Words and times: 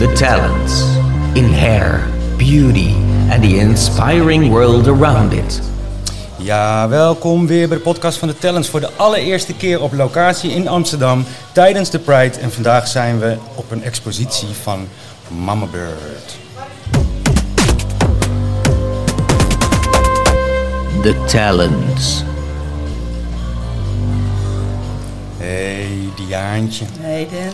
the 0.00 0.12
talents 0.14 0.96
in 1.34 1.52
hair, 1.52 2.08
beauty, 2.38 2.94
and 3.30 3.42
the 3.42 3.58
inspiring 3.58 4.50
world 4.50 4.88
around 4.88 5.32
it. 5.32 5.60
Ja, 6.36 6.88
welkom 6.88 7.46
weer 7.46 7.68
bij 7.68 7.76
de 7.76 7.82
podcast 7.82 8.18
van 8.18 8.28
de 8.28 8.38
Talents 8.38 8.68
voor 8.68 8.80
de 8.80 8.90
allereerste 8.96 9.54
keer 9.54 9.82
op 9.82 9.92
locatie 9.92 10.50
in 10.50 10.68
Amsterdam 10.68 11.24
tijdens 11.52 11.90
de 11.90 11.98
Pride. 11.98 12.38
En 12.38 12.52
vandaag 12.52 12.88
zijn 12.88 13.18
we 13.18 13.36
op 13.54 13.70
een 13.70 13.82
expositie 13.82 14.48
van 14.62 14.88
Mama 15.28 15.66
Bird. 15.66 16.38
The 21.02 21.24
talents. 21.26 22.24
Hey 25.36 25.88
Diaantje. 26.16 26.84
Nee, 27.00 27.26
Dan. 27.30 27.52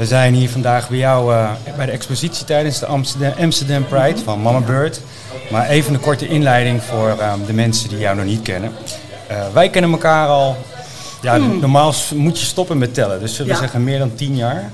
We 0.00 0.06
zijn 0.06 0.34
hier 0.34 0.48
vandaag 0.50 0.88
bij 0.88 0.98
jou 0.98 1.34
eh, 1.34 1.50
bij 1.76 1.86
de 1.86 1.92
expositie 1.92 2.44
tijdens 2.44 2.78
de 2.78 2.86
Amsterdam, 2.86 3.32
Amsterdam 3.40 3.86
Pride 3.86 4.20
van 4.24 4.40
Mama 4.42 4.60
Bird. 4.60 5.00
Maar 5.50 5.68
even 5.68 5.94
een 5.94 6.00
korte 6.00 6.28
inleiding 6.28 6.82
voor 6.82 7.08
eh, 7.18 7.32
de 7.46 7.52
mensen 7.52 7.88
die 7.88 7.98
jou 7.98 8.16
nog 8.16 8.24
niet 8.24 8.42
kennen. 8.42 8.72
Eh, 9.26 9.36
wij 9.52 9.70
kennen 9.70 9.90
elkaar 9.90 10.28
al, 10.28 10.56
ja, 11.22 11.36
normaal 11.36 11.92
s- 11.92 12.10
moet 12.14 12.40
je 12.40 12.46
stoppen 12.46 12.78
met 12.78 12.94
tellen. 12.94 13.20
Dus 13.20 13.30
zullen 13.30 13.46
we 13.46 13.52
Ja. 13.54 13.60
zeggen 13.60 13.84
meer 13.84 13.98
dan 13.98 14.14
tien 14.14 14.36
jaar. 14.36 14.70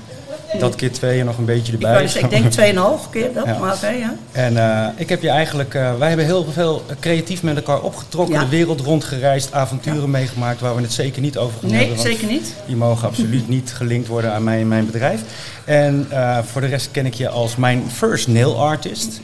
Dat 0.59 0.75
keer 0.75 0.91
twee 0.91 1.23
nog 1.23 1.37
een 1.37 1.45
beetje 1.45 1.73
Ik, 1.73 1.81
erbij. 1.83 2.01
dus- 2.01 2.15
ik 2.15 2.29
denk 2.29 2.51
2,5 2.51 3.09
keer 3.09 3.33
dat, 3.33 3.45
Ja. 3.45 3.57
maar 3.57 3.73
oké, 3.75 3.87
ja. 3.89 4.13
En 4.31 4.57
eh, 4.57 4.87
ik 4.95 5.09
heb 5.09 5.21
je 5.21 5.29
eigenlijk, 5.29 5.73
eh, 5.73 5.97
wij 5.97 6.07
hebben 6.07 6.25
heel 6.25 6.45
veel 6.51 6.83
creatief 6.99 7.43
met 7.43 7.55
elkaar 7.55 7.81
opgetrokken, 7.81 8.35
Ja. 8.35 8.41
de 8.41 8.49
wereld 8.49 8.81
rondgereisd, 8.81 9.53
avonturen 9.53 10.11
meegemaakt 10.11 10.59
waar 10.59 10.75
we 10.75 10.81
het 10.81 10.93
zeker 10.93 11.21
niet 11.21 11.37
over 11.37 11.59
gaan 11.59 11.69
Nee, 11.69 11.77
hebben. 11.79 11.97
want 11.97 12.07
zeker 12.09 12.27
niet. 12.27 12.53
Die 12.65 12.75
mogen 12.75 13.07
absoluut 13.07 13.47
niet 13.57 13.71
gelinkt 13.75 14.07
worden 14.07 14.33
aan 14.33 14.43
mijn, 14.43 14.67
mijn 14.67 14.85
bedrijf. 14.85 15.21
En 15.65 16.07
eh, 16.09 16.37
voor 16.51 16.61
de 16.61 16.67
rest 16.67 16.89
ken 16.91 17.05
ik 17.05 17.13
je 17.13 17.29
als 17.29 17.55
mijn 17.55 17.83
first 17.93 18.27
nail 18.27 18.59
artist. 18.61 19.19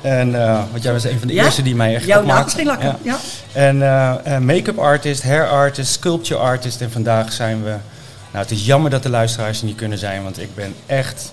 En, 0.00 0.30
want 0.70 0.82
jij 0.82 0.92
was 0.92 1.04
een 1.04 1.18
van 1.18 1.28
de 1.28 1.34
Ja? 1.34 1.44
eerste 1.44 1.62
die 1.62 1.74
mij 1.74 1.94
echt 1.94 2.04
Jouw 2.04 2.20
opmaakte. 2.20 2.54
ging 2.56 2.66
lakken, 2.66 2.96
ja. 3.02 3.16
En 3.52 3.78
make-up 4.44 4.78
artist, 4.78 5.22
hair 5.22 5.48
artist, 5.48 5.92
sculpture 5.92 6.40
artist. 6.40 6.80
En 6.80 6.90
vandaag 6.90 7.32
zijn 7.32 7.62
we... 7.64 7.74
Nou, 8.36 8.48
het 8.48 8.56
is 8.56 8.66
jammer 8.66 8.90
dat 8.90 9.02
de 9.02 9.08
luisteraars 9.08 9.60
er 9.60 9.66
niet 9.66 9.76
kunnen 9.76 9.98
zijn, 9.98 10.22
want 10.22 10.40
ik 10.40 10.54
ben 10.54 10.74
echt 10.86 11.32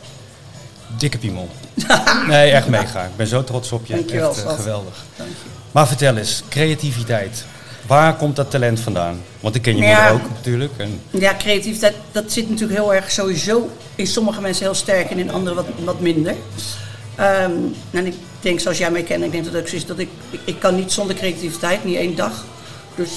dikke 0.98 1.18
piemel. 1.18 1.50
nee, 2.28 2.52
echt 2.52 2.68
mega. 2.68 3.04
Ik 3.04 3.16
ben 3.16 3.28
zo 3.28 3.44
trots 3.44 3.72
op 3.72 3.86
je. 3.86 3.94
Dankjewel, 3.94 4.30
echt 4.30 4.46
eh, 4.46 4.54
geweldig. 4.54 5.04
Dank 5.18 5.30
je. 5.30 5.50
Maar 5.72 5.88
vertel 5.88 6.18
eens, 6.18 6.44
creativiteit. 6.50 7.46
Waar 7.88 8.16
komt 8.16 8.36
dat 8.36 8.52
talent 8.52 8.80
vandaan? 8.80 9.22
Want 9.40 9.56
ik 9.56 9.62
ken 9.62 9.76
je 9.76 9.82
Nou 9.82 9.94
ja. 9.94 10.10
moeder 10.12 10.28
ook 10.28 10.34
natuurlijk. 10.36 10.72
En, 10.78 11.02
Ja, 11.10 11.36
creativiteit, 11.38 11.96
dat 12.12 12.32
zit 12.32 12.50
natuurlijk 12.50 12.80
heel 12.80 12.94
erg 12.94 13.12
sowieso 13.12 13.70
in 13.96 14.08
sommige 14.08 14.42
mensen 14.42 14.66
heel 14.66 14.74
sterk 14.74 15.10
en 15.10 15.18
in 15.18 15.32
anderen 15.32 15.56
wat, 15.56 15.68
wat 15.84 16.00
minder. 16.00 16.36
Ehm, 17.16 17.52
en 17.92 18.06
ik 18.06 18.16
denk, 18.42 18.60
zoals 18.60 18.78
jij 18.78 18.92
mij 18.92 19.04
kent, 19.04 19.24
ik 19.24 19.32
denk 19.32 19.46
dat 19.46 19.56
ook 19.56 19.68
zo 19.68 19.76
is 19.76 19.86
dat 19.86 20.00
ik, 20.00 20.10
ik, 20.30 20.40
ik 20.46 20.60
kan 20.60 20.76
niet 20.76 20.92
zonder 20.92 21.16
creativiteit, 21.16 21.84
niet 21.84 21.98
één 21.98 22.16
dag. 22.16 22.46
Dus 22.96 23.10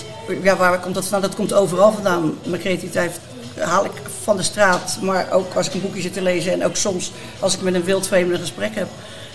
ja, 0.43 0.57
waar 0.57 0.81
komt 0.81 0.95
dat 0.95 1.07
vandaan? 1.07 1.29
Dat 1.29 1.39
komt 1.39 1.53
overal 1.53 1.93
vandaan. 1.93 2.39
Mijn 2.45 2.61
creativiteit 2.61 3.21
haal 3.61 3.85
ik 3.85 3.91
van 4.23 4.37
de 4.37 4.43
straat, 4.43 4.99
maar 5.01 5.31
ook 5.31 5.55
als 5.55 5.67
ik 5.67 5.75
een 5.75 5.81
boekje 5.81 6.01
zit 6.01 6.13
te 6.13 6.23
lezen 6.23 6.53
en 6.53 6.65
ook 6.65 6.77
soms 6.77 7.13
als 7.39 7.55
ik 7.55 7.61
met 7.61 7.75
een 7.75 7.85
wildvreemde 7.85 8.35
een 8.35 8.41
gesprek 8.41 8.75
heb. 8.75 8.89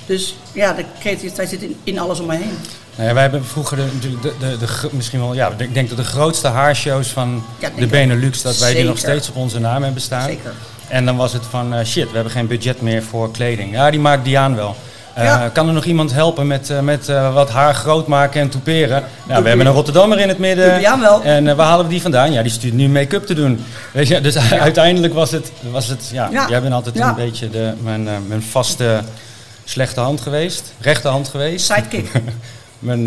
Dus 0.06 0.36
ja, 0.54 0.74
de 0.74 0.86
creativiteit 1.00 1.50
zit 1.50 1.62
in, 1.62 1.80
in 1.84 2.00
alles 2.00 2.20
om 2.20 2.26
me 2.26 2.36
heen. 2.36 2.58
Nou 2.96 3.08
ja, 3.08 3.14
wij 3.14 3.22
hebben 3.22 3.46
vroeger 3.46 3.78
de, 3.78 4.20
de, 4.22 4.34
de, 4.40 4.58
de, 4.58 4.90
misschien 4.92 5.20
wel, 5.20 5.34
ja, 5.34 5.52
ik 5.58 5.74
denk 5.74 5.90
dat 5.90 5.98
de 5.98 6.04
grootste 6.04 6.48
haarshows 6.48 7.08
van 7.08 7.44
Ja, 7.60 7.70
de. 7.78 7.88
Benelux, 7.88 8.42
dat 8.42 8.58
wij 8.58 8.74
die 8.74 8.84
nog 8.84 8.98
steeds 8.98 9.30
op 9.30 9.36
onze 9.36 9.60
naam 9.60 9.84
hebben 9.84 10.02
staan. 10.02 10.28
Zeker. 10.28 10.54
En 10.88 11.06
dan 11.06 11.16
was 11.16 11.34
het 11.34 11.44
van, 11.50 11.74
eh, 11.74 11.86
shit, 11.86 12.08
we 12.10 12.16
hebben 12.16 12.34
geen 12.34 12.48
budget 12.48 12.82
meer 12.82 13.04
voor 13.04 13.32
kleding. 13.32 13.72
Ja, 13.72 13.92
die 13.92 14.00
maakt 14.00 14.24
Diaan 14.24 14.56
wel. 14.56 14.76
Eh. 15.14 15.44
Kan 15.54 15.68
er 15.68 15.74
nog 15.74 15.86
iemand 15.86 16.14
helpen 16.14 16.48
met, 16.48 16.70
eh, 16.70 16.80
met 16.80 17.10
eh, 17.10 17.34
wat 17.34 17.50
haar 17.50 17.74
groot 17.74 18.08
maken 18.08 18.42
en 18.42 18.50
toeperen? 18.50 19.04
Nou, 19.28 19.42
we 19.44 19.48
hebben 19.50 19.68
een 19.68 19.74
Rotterdammer 19.74 20.20
in 20.20 20.28
het 20.28 20.38
midden. 20.38 20.70
Doe 20.70 20.80
Diaan 20.80 21.00
wel. 21.00 21.22
En 21.24 21.56
waar 21.56 21.68
halen 21.68 21.86
we 21.86 21.92
die 21.92 22.02
vandaan? 22.02 22.32
Ja, 22.32 22.42
die 22.42 22.52
stuurt 22.52 22.74
nu 22.74 22.90
make-up 22.90 23.26
te 23.26 23.34
doen. 23.34 23.66
Weet 23.92 24.08
je, 24.08 24.22
dus 24.22 24.38
uiteindelijk 24.70 25.14
was 25.14 25.32
het, 25.32 25.52
was 25.72 25.88
het 25.88 26.10
ja, 26.12 26.30
Ja. 26.32 26.46
jij 26.50 26.62
bent 26.62 26.74
altijd 26.74 27.00
een 27.00 27.16
beetje 27.16 27.50
de, 27.50 27.74
mijn, 27.84 28.04
mijn 28.28 28.42
vaste 28.44 29.00
slechte 29.64 30.00
hand 30.00 30.22
geweest. 30.22 30.74
Rechterhand 30.80 31.28
geweest. 31.28 31.66
Sidekick. 31.66 32.12
Mijn, 32.80 33.04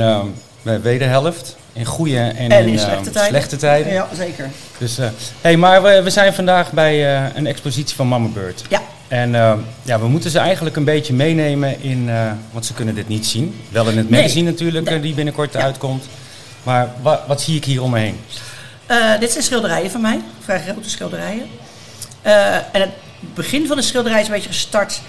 mijn 0.63 0.83
wederhelft. 0.83 1.57
In 1.73 1.85
goede 1.85 2.19
en, 2.19 2.51
En 2.51 2.67
in, 2.67 2.73
in 2.73 2.79
slechte 2.79 3.11
tijden. 3.11 3.31
slechte 3.31 3.57
tijden. 3.57 3.93
Ja, 3.93 4.09
zeker. 4.17 4.51
Dus, 4.79 4.99
hey, 5.41 5.57
maar 5.57 5.83
we, 5.83 6.03
we 6.03 6.11
zijn 6.11 6.35
vandaag 6.35 6.73
bij 6.73 7.25
een 7.35 7.47
expositie 7.47 7.97
van 7.97 8.09
Mama 8.09 8.29
Bird. 8.29 8.63
Ja. 8.69 8.81
En 9.15 9.35
eh, 9.35 9.53
ja, 9.83 10.01
we 10.01 10.09
moeten 10.09 10.31
ze 10.31 10.39
eigenlijk 10.39 10.77
een 10.77 10.85
beetje 10.85 11.13
meenemen 11.15 11.83
in, 11.83 12.09
eh, 12.09 12.33
want 12.51 12.67
ze 12.67 12.75
kunnen 12.75 12.95
dit 12.95 13.09
niet 13.09 13.27
zien. 13.27 13.55
Wel 13.69 13.89
in 13.89 13.97
het 13.97 14.11
Nee. 14.11 14.21
magazine 14.21 14.51
natuurlijk, 14.51 14.87
eh, 14.87 15.03
die 15.03 15.15
binnenkort 15.15 15.53
Ja. 15.53 15.61
uitkomt. 15.61 16.05
Maar 16.63 16.93
wa- 17.03 17.25
wat 17.27 17.41
zie 17.43 17.57
ik 17.57 17.65
hier 17.65 17.83
om 17.83 17.91
me 17.91 17.99
heen? 17.99 18.17
Dit 19.21 19.31
zijn 19.31 19.45
schilderijen 19.45 19.91
van 19.91 20.01
mij, 20.01 20.21
vrij 20.41 20.61
grote 20.61 20.91
schilderijen. 20.91 21.47
En 22.73 22.81
het 22.81 22.91
begin 23.35 23.67
van 23.67 23.77
de 23.77 23.83
schilderij 23.83 24.21
is 24.21 24.27
een 24.27 24.33
beetje 24.33 24.49
gestart. 24.49 25.01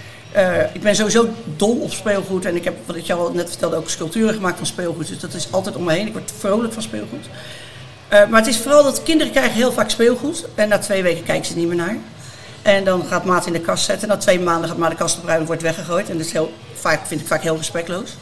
ik 0.73 0.81
ben 0.81 0.95
sowieso 0.95 1.29
dol 1.55 1.75
op 1.79 1.91
speelgoed 1.93 2.45
en 2.45 2.55
ik 2.55 2.63
heb, 2.63 2.75
wat 2.85 2.95
ik 2.95 3.05
jou 3.05 3.19
al 3.19 3.31
net 3.33 3.49
vertelde, 3.49 3.75
ook 3.75 3.89
sculpturen 3.89 4.33
gemaakt 4.33 4.57
van 4.57 4.65
speelgoed. 4.65 5.07
Dus 5.07 5.19
dat 5.19 5.33
is 5.33 5.47
altijd 5.51 5.75
om 5.75 5.83
me 5.83 5.93
heen. 5.93 6.07
Ik 6.07 6.13
word 6.13 6.33
vrolijk 6.39 6.73
van 6.73 6.81
speelgoed. 6.81 7.25
Maar 8.09 8.39
het 8.39 8.47
is 8.47 8.57
vooral 8.57 8.83
dat 8.83 9.03
kinderen 9.03 9.31
krijgen 9.33 9.53
heel 9.53 9.71
vaak 9.71 9.89
speelgoed 9.89 10.45
en 10.55 10.69
na 10.69 10.77
twee 10.77 11.03
weken 11.03 11.23
kijken 11.23 11.45
ze 11.45 11.55
niet 11.55 11.67
meer 11.67 11.75
naar. 11.77 11.97
En 12.65 12.83
dan 12.83 13.05
gaat 13.05 13.25
maat 13.25 13.45
in 13.45 13.53
de 13.53 13.59
kast 13.59 13.85
zetten. 13.85 14.07
Na 14.07 14.17
twee 14.17 14.39
maanden 14.39 14.69
gaat 14.69 14.77
maat 14.77 14.89
de 14.89 14.95
kast 14.95 15.17
opruimen 15.17 15.41
en 15.41 15.47
wordt 15.47 15.61
weggegooid. 15.61 16.09
En 16.09 16.17
dat 16.17 16.25
is 16.25 16.31
heel, 16.31 16.53
vaak, 16.73 17.07
vind 17.07 17.21
ik 17.21 17.27
vaak 17.27 17.41
heel 17.41 17.57
respectloos. 17.57 18.17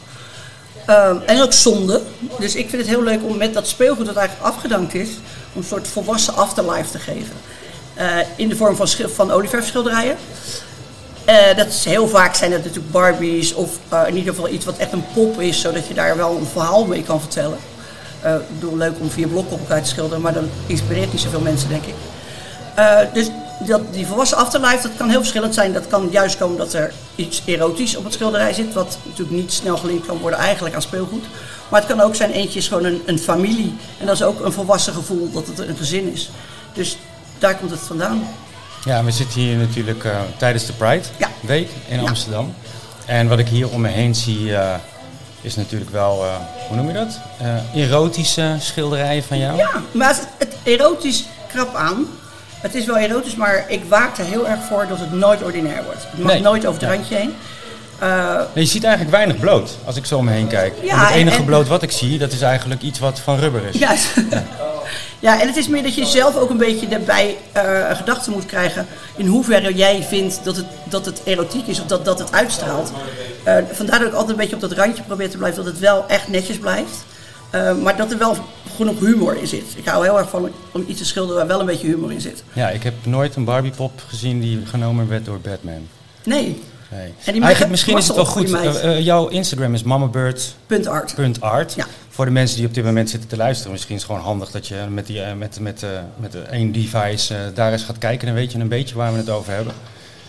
Ehm, 0.86 1.16
en 1.26 1.42
ook 1.42 1.52
zonde. 1.52 2.02
Dus 2.38 2.54
ik 2.54 2.68
vind 2.68 2.82
het 2.82 2.90
heel 2.90 3.02
leuk 3.02 3.22
om 3.22 3.36
met 3.36 3.54
dat 3.54 3.68
speelgoed 3.68 4.06
dat 4.06 4.16
eigenlijk 4.16 4.46
afgedankt 4.54 4.94
is, 4.94 5.08
om 5.52 5.60
een 5.60 5.64
soort 5.64 5.88
volwassen 5.88 6.34
afterlife 6.34 6.90
te 6.90 6.98
geven. 6.98 7.32
Eh, 7.94 8.06
in 8.36 8.48
de 8.48 8.56
vorm 8.56 8.76
van, 8.76 8.88
van 8.88 9.30
olieverfschilderijen. 9.30 10.16
Eh, 11.24 11.56
dat 11.56 11.66
is 11.66 11.84
heel 11.84 12.08
vaak 12.08 12.34
zijn 12.34 12.52
het 12.52 12.64
natuurlijk 12.64 12.92
Barbies 12.92 13.54
of 13.54 13.78
eh, 13.88 14.02
in 14.06 14.16
ieder 14.16 14.34
geval 14.34 14.48
iets 14.48 14.64
wat 14.64 14.76
echt 14.76 14.92
een 14.92 15.04
pop 15.14 15.40
is, 15.40 15.60
zodat 15.60 15.86
je 15.86 15.94
daar 15.94 16.16
wel 16.16 16.36
een 16.36 16.46
verhaal 16.46 16.84
mee 16.84 17.02
kan 17.02 17.20
vertellen. 17.20 17.58
Ik 18.22 18.60
bedoel, 18.60 18.76
leuk 18.76 18.94
om 19.00 19.10
vier 19.10 19.28
blokken 19.28 19.54
op 19.54 19.60
elkaar 19.60 19.82
te 19.82 19.88
schilderen, 19.88 20.22
maar 20.22 20.32
dan 20.32 20.48
inspireert 20.66 21.12
niet 21.12 21.20
zoveel 21.20 21.40
mensen, 21.40 21.68
denk 21.68 21.84
ik. 21.84 21.94
Dus 23.12 23.30
dat, 23.66 23.80
die 23.92 24.06
volwassen 24.06 24.36
afterlife, 24.36 24.82
dat 24.82 24.96
kan 24.96 25.08
heel 25.08 25.18
verschillend 25.18 25.54
zijn. 25.54 25.72
Dat 25.72 25.86
kan 25.88 26.08
juist 26.10 26.36
komen 26.38 26.58
dat 26.58 26.72
er 26.72 26.92
iets 27.14 27.42
erotisch 27.44 27.96
op 27.96 28.04
het 28.04 28.12
schilderij 28.12 28.52
zit, 28.52 28.72
wat 28.72 28.98
natuurlijk 29.04 29.36
niet 29.36 29.52
snel 29.52 29.76
gelinkt 29.76 30.06
kan 30.06 30.18
worden 30.18 30.38
eigenlijk 30.38 30.74
aan 30.74 30.82
speelgoed. 30.82 31.24
Maar 31.68 31.80
het 31.80 31.88
kan 31.88 32.00
ook 32.00 32.14
zijn, 32.14 32.30
eentje 32.30 32.58
is 32.58 32.68
gewoon 32.68 32.84
een, 32.84 33.02
een 33.06 33.18
familie. 33.18 33.74
En 34.00 34.06
dat 34.06 34.14
is 34.14 34.22
ook 34.22 34.44
een 34.44 34.52
volwassen 34.52 34.92
gevoel 34.92 35.30
dat 35.32 35.46
het 35.46 35.58
een 35.58 35.76
gezin 35.76 36.12
is. 36.12 36.30
Dus 36.72 36.98
daar 37.38 37.56
komt 37.56 37.70
het 37.70 37.80
vandaan. 37.80 38.28
Ja, 38.84 39.04
we 39.04 39.10
zitten 39.10 39.40
hier 39.40 39.56
natuurlijk 39.56 40.04
eh, 40.04 40.20
tijdens 40.36 40.66
de 40.66 40.72
Pride 40.72 41.04
Ja. 41.16 41.28
Week 41.40 41.68
in 41.88 42.00
Ja. 42.00 42.08
Amsterdam. 42.08 42.54
En 43.06 43.28
wat 43.28 43.38
ik 43.38 43.48
hier 43.48 43.68
om 43.68 43.80
me 43.80 43.88
heen 43.88 44.14
zie, 44.14 44.56
eh, 44.56 44.74
is 45.40 45.56
natuurlijk 45.56 45.90
wel, 45.90 46.24
eh, 46.24 46.34
hoe 46.68 46.76
noem 46.76 46.86
je 46.86 46.92
dat? 46.92 47.18
Erotische 47.74 48.56
schilderijen 48.58 49.22
van 49.24 49.38
jou. 49.38 49.56
Ja, 49.56 49.82
maar 49.92 50.08
het, 50.08 50.26
het 50.38 50.56
erotisch 50.62 51.24
krap 51.48 51.74
aan. 51.74 52.06
Het 52.64 52.74
is 52.74 52.86
wel 52.86 52.96
erotisch, 52.98 53.34
maar 53.36 53.64
ik 53.68 53.82
waak 53.88 54.18
er 54.18 54.24
heel 54.24 54.48
erg 54.48 54.60
voor 54.68 54.86
dat 54.88 54.98
het 54.98 55.12
nooit 55.12 55.42
ordinair 55.42 55.84
wordt. 55.84 56.02
Het 56.10 56.22
mag 56.22 56.32
Nee. 56.32 56.40
nooit 56.42 56.66
over 56.66 56.80
het 56.80 56.90
Ja. 56.90 56.96
randje 56.96 57.14
heen. 57.14 57.34
Eh, 57.98 58.36
Nee, 58.54 58.64
je 58.64 58.70
ziet 58.70 58.84
eigenlijk 58.84 59.14
weinig 59.16 59.38
bloot 59.38 59.76
als 59.84 59.96
ik 59.96 60.06
zo 60.06 60.18
om 60.18 60.24
me 60.24 60.30
heen 60.30 60.46
kijk. 60.46 60.74
Ja, 60.82 60.92
En 60.92 60.98
het 60.98 61.08
en- 61.10 61.14
enige 61.18 61.36
en- 61.36 61.44
bloot 61.44 61.68
wat 61.68 61.82
ik 61.82 61.90
zie, 61.90 62.18
dat 62.18 62.32
is 62.32 62.40
eigenlijk 62.40 62.82
iets 62.82 62.98
wat 62.98 63.20
van 63.20 63.38
rubber 63.38 63.62
is. 63.72 63.78
Ja. 63.78 63.94
ja, 65.18 65.40
en 65.40 65.46
het 65.46 65.56
is 65.56 65.68
meer 65.68 65.82
dat 65.82 65.94
je 65.94 66.04
zelf 66.04 66.36
ook 66.36 66.50
een 66.50 66.56
beetje 66.56 66.88
daarbij 66.88 67.36
eh, 67.52 67.88
een 67.88 67.96
gedachte 67.96 68.30
moet 68.30 68.46
krijgen 68.46 68.86
in 69.16 69.26
hoeverre 69.26 69.74
jij 69.74 70.02
vindt 70.08 70.40
dat 70.44 70.56
het, 70.56 70.66
dat 70.84 71.06
het 71.06 71.20
erotiek 71.24 71.66
is 71.66 71.80
of 71.80 71.86
dat, 71.86 72.04
dat 72.04 72.18
het 72.18 72.32
uitstraalt. 72.32 72.92
Eh, 73.42 73.54
vandaar 73.72 73.98
dat 73.98 74.08
ik 74.08 74.14
altijd 74.14 74.30
een 74.30 74.36
beetje 74.36 74.54
op 74.54 74.60
dat 74.60 74.72
randje 74.72 75.02
probeer 75.02 75.30
te 75.30 75.36
blijven, 75.36 75.64
dat 75.64 75.72
het 75.72 75.80
wel 75.82 76.04
echt 76.08 76.28
netjes 76.28 76.58
blijft. 76.58 77.04
Eh, 77.50 77.72
maar 77.74 77.96
dat 77.96 78.10
er 78.12 78.18
wel 78.18 78.36
genoeg 78.74 79.00
humor 79.00 79.36
in 79.40 79.46
zit. 79.46 79.64
Ik 79.76 79.86
hou 79.86 80.04
heel 80.04 80.18
erg 80.18 80.28
van 80.28 80.50
om 80.72 80.84
iets 80.88 80.98
te 80.98 81.04
schilderen 81.04 81.36
waar 81.36 81.46
wel 81.46 81.60
een 81.60 81.66
beetje 81.66 81.86
humor 81.86 82.12
in 82.12 82.20
zit. 82.20 82.42
Ja, 82.52 82.68
ik 82.70 82.82
heb 82.82 82.94
nooit 83.02 83.36
een 83.36 83.44
Barbiepop 83.44 84.02
gezien 84.08 84.40
die 84.40 84.60
genomen 84.66 85.08
werd 85.08 85.24
door 85.24 85.38
Batman. 85.40 85.88
Nee, 86.24 86.62
Nee. 86.90 87.12
En 87.24 87.32
die 87.32 87.42
Eigenlijk 87.42 87.70
misschien 87.70 87.96
is 87.96 88.06
het 88.06 88.16
wel 88.16 88.24
goed. 88.24 88.52
eh, 88.52 89.00
jouw 89.00 89.28
Instagram 89.28 89.74
is 89.74 89.82
mamabird.art. 89.82 91.14
punt 91.14 91.40
art. 91.40 91.74
Ja. 91.74 91.86
Voor 92.08 92.24
de 92.24 92.30
mensen 92.30 92.56
die 92.56 92.66
op 92.66 92.74
dit 92.74 92.84
moment 92.84 93.10
zitten 93.10 93.28
te 93.28 93.36
luisteren, 93.36 93.72
misschien 93.72 93.94
is 93.94 94.02
het 94.02 94.10
gewoon 94.10 94.26
handig 94.26 94.50
dat 94.50 94.66
je 94.66 94.76
met, 94.90 95.06
die, 95.06 95.20
eh, 95.22 95.34
met, 95.34 95.58
met, 95.60 95.84
met 96.16 96.34
één 96.50 96.72
device 96.72 97.34
daar 97.54 97.72
eens 97.72 97.82
gaat 97.82 97.98
kijken. 97.98 98.26
Dan 98.26 98.36
weet 98.36 98.52
je 98.52 98.58
een 98.58 98.68
beetje 98.68 98.94
waar 98.94 99.12
we 99.12 99.18
het 99.18 99.30
over 99.30 99.52
hebben. 99.52 99.72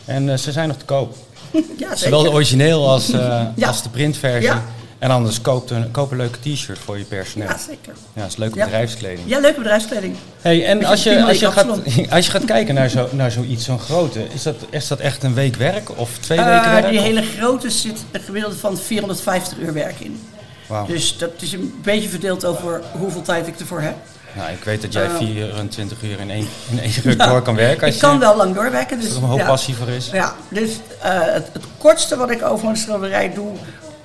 En 0.06 0.40
ze 0.40 0.52
zijn 0.52 0.68
nog 0.68 0.78
te 0.78 0.86
koop. 0.86 1.16
Ja, 1.78 1.96
Zowel 1.96 2.24
de 2.24 2.32
origineel 2.32 2.90
als, 2.90 3.08
Ja. 3.56 3.68
als 3.68 3.84
de 3.84 3.90
printversie. 3.90 4.42
Ja. 4.50 4.64
En 5.00 5.10
anders 5.12 5.42
koop 5.42 5.70
een, 5.70 5.92
koop 5.92 6.12
een 6.12 6.18
leuke 6.18 6.40
t-shirt 6.40 6.80
voor 6.80 6.98
je 6.98 7.04
personeel. 7.04 7.48
Ja, 7.48 7.58
zeker. 7.58 7.94
Ja, 8.14 8.22
dat 8.22 8.30
is 8.32 8.36
leuke 8.38 8.58
Ja. 8.58 8.64
bedrijfskleding. 8.64 9.20
Ja, 9.30 9.40
leuke 9.40 9.58
bedrijfskleding. 9.58 10.16
Hey, 10.42 10.66
en 10.66 10.86
als 10.86 11.04
je, 11.04 11.24
als, 11.26 11.40
je 11.40 11.52
gaat, 11.52 11.68
als 12.10 12.26
je 12.26 12.32
gaat 12.32 12.46
kijken 12.46 12.76
naar, 12.76 12.90
zo, 12.90 13.08
naar 13.12 13.32
zoiets, 13.32 13.66
zo'n 13.66 13.80
grote, 13.80 14.28
is 14.34 14.44
dat, 14.44 14.56
is 14.70 14.88
dat 14.88 15.00
echt 15.00 15.24
een 15.24 15.34
week 15.34 15.56
werk 15.56 15.98
of 16.00 16.10
twee 16.20 16.38
Eh, 16.38 16.46
weken 16.56 16.72
werk? 16.72 16.90
die 16.90 17.00
hele 17.00 17.22
grote 17.38 17.70
zit 17.70 18.04
een 18.12 18.22
gemiddelde 18.22 18.56
van 18.58 18.78
450 18.78 19.58
uur 19.58 19.74
werk 19.74 20.00
in. 20.00 20.22
Wauw. 20.68 20.86
Dus 20.86 21.18
dat 21.18 21.32
is 21.40 21.54
een 21.54 21.74
beetje 21.84 22.10
verdeeld 22.10 22.46
over 22.46 22.82
hoeveel 23.00 23.22
tijd 23.22 23.48
ik 23.48 23.60
ervoor 23.60 23.82
heb. 23.82 23.96
Nou, 24.36 24.52
ik 24.52 24.64
weet 24.64 24.82
dat 24.82 24.94
jij 24.94 25.06
Eh, 25.06 25.16
24 25.18 26.02
uur 26.04 26.20
in 26.20 26.32
één, 26.32 26.48
in 26.72 26.80
één 26.80 26.92
ruk 27.04 27.20
door 27.24 27.42
kan 27.42 27.56
werken. 27.56 27.86
Als 27.86 27.96
ik 27.96 28.02
kan 28.02 28.14
je, 28.14 28.20
wel 28.20 28.36
lang 28.36 28.56
doorwerken. 28.56 28.98
Dus, 29.00 29.08
Als 29.08 29.16
er 29.18 29.24
een 29.24 29.30
hoop 29.30 29.40
ja. 29.40 29.46
passie 29.46 29.76
voor 29.76 29.90
is. 29.90 30.10
Ja, 30.12 30.36
dus 30.50 30.70
eh, 31.02 31.12
het, 31.22 31.48
het 31.54 31.64
kortste 31.78 32.18
wat 32.18 32.30
ik 32.32 32.44
over 32.44 32.68
een 32.70 32.78
schilderij 32.78 33.34
doe, 33.34 33.52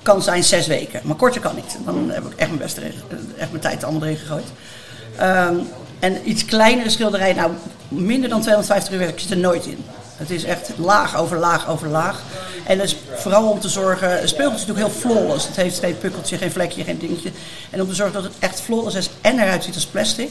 kan 0.01 0.21
zijn 0.21 0.43
zes 0.43 0.67
weken. 0.67 0.99
Maar 1.03 1.15
korter 1.15 1.41
kan 1.41 1.55
niet. 1.55 1.77
Dan 1.85 2.09
heb 2.11 2.25
ik 2.25 2.31
echt 2.35 2.49
mijn, 2.49 2.61
beste 2.61 2.81
erin- 2.81 2.93
echt 3.37 3.49
mijn 3.49 3.61
tijd 3.61 3.83
allemaal 3.83 4.03
erin 4.03 4.17
gegooid. 4.17 4.45
Ehm, 5.17 5.55
en 5.99 6.29
iets 6.29 6.45
kleinere 6.45 6.89
schilderij, 6.89 7.33
nou 7.33 7.51
minder 7.87 8.29
dan 8.29 8.41
250 8.41 8.93
uur 8.93 8.99
werk 8.99 9.19
zit 9.19 9.31
er 9.31 9.37
nooit 9.37 9.65
in. 9.65 9.77
Het 10.15 10.29
is 10.31 10.43
echt 10.43 10.71
laag 10.77 11.17
over 11.17 11.37
laag 11.37 11.69
over 11.69 11.87
laag. 11.87 12.21
En 12.65 12.77
dat 12.77 12.85
is 12.87 12.95
vooral 13.15 13.49
om 13.49 13.59
te 13.59 13.69
zorgen, 13.69 14.27
speelgoed 14.29 14.59
is 14.59 14.65
natuurlijk 14.65 14.87
heel 14.93 14.99
flawless. 15.01 15.47
Het 15.47 15.55
heeft 15.55 15.79
geen 15.79 15.97
pukkeltje, 15.97 16.37
geen 16.37 16.51
vlekje, 16.51 16.83
geen 16.83 16.97
dingetje. 16.99 17.31
En 17.69 17.81
om 17.81 17.87
te 17.87 17.95
zorgen 17.95 18.13
dat 18.13 18.23
het 18.23 18.33
echt 18.39 18.61
flawless 18.61 18.95
is 18.95 19.09
en 19.21 19.39
eruit 19.39 19.63
ziet 19.63 19.75
als 19.75 19.85
plastic, 19.85 20.29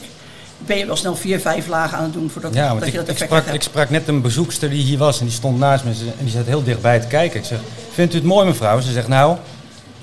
ben 0.57 0.77
je 0.77 0.85
wel 0.85 0.95
snel 0.95 1.15
vier, 1.15 1.39
vijf 1.39 1.67
lagen 1.67 1.97
aan 1.97 2.03
het 2.03 2.13
doen 2.13 2.29
voordat 2.29 2.53
Ja, 2.53 2.73
dat 2.73 2.81
ik, 2.87 2.91
je 2.91 2.97
dat 2.97 3.01
ik, 3.01 3.09
effect 3.09 3.29
sprak, 3.29 3.43
hebt. 3.43 3.55
ik 3.55 3.61
sprak 3.61 3.89
net 3.89 4.07
een 4.07 4.21
bezoekster 4.21 4.69
die 4.69 4.83
hier 4.83 4.97
was 4.97 5.19
en 5.19 5.25
die 5.25 5.33
stond 5.35 5.59
naast 5.59 5.83
me 5.83 5.89
en 5.89 6.23
die 6.25 6.33
zat 6.33 6.45
heel 6.45 6.63
dichtbij 6.63 6.99
te 6.99 7.07
kijken. 7.07 7.39
Ik 7.39 7.45
zeg, 7.45 7.59
vindt 7.93 8.13
u 8.13 8.17
het 8.17 8.25
mooi 8.25 8.45
mevrouw? 8.47 8.79
Ze 8.79 8.91
zegt, 8.91 9.07
nou, 9.07 9.37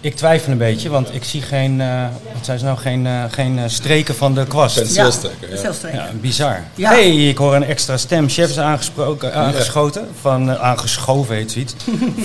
ik 0.01 0.15
twijfel 0.17 0.53
een 0.53 0.59
beetje, 0.59 0.89
want 0.89 1.15
ik 1.15 1.25
zie 1.25 1.43
geen, 1.43 1.81
eh, 1.81 2.07
wat 2.35 2.45
zei 2.45 2.59
ze 2.59 2.65
nou, 2.65 2.79
geen, 2.79 3.07
eh, 3.07 3.25
geen 3.31 3.59
eh, 3.59 3.65
streken 3.67 4.15
van 4.15 4.35
de 4.35 4.47
kwast. 4.47 4.77
Penseelstrekken, 4.77 5.93
ja. 5.93 6.05
Ja, 6.05 6.11
bizar. 6.21 6.65
Ja. 6.75 6.91
hey, 6.91 7.29
ik 7.29 7.39
hoor 7.39 7.55
een 7.55 7.65
extra 7.65 7.97
stem. 7.97 8.29
Chef 8.29 8.49
is 8.49 8.59
aangesproken, 8.59 9.35
aangeschoten, 9.35 10.09
van, 10.21 10.59
aangeschoven 10.59 11.35
heet 11.35 11.51
zoiets, 11.53 11.75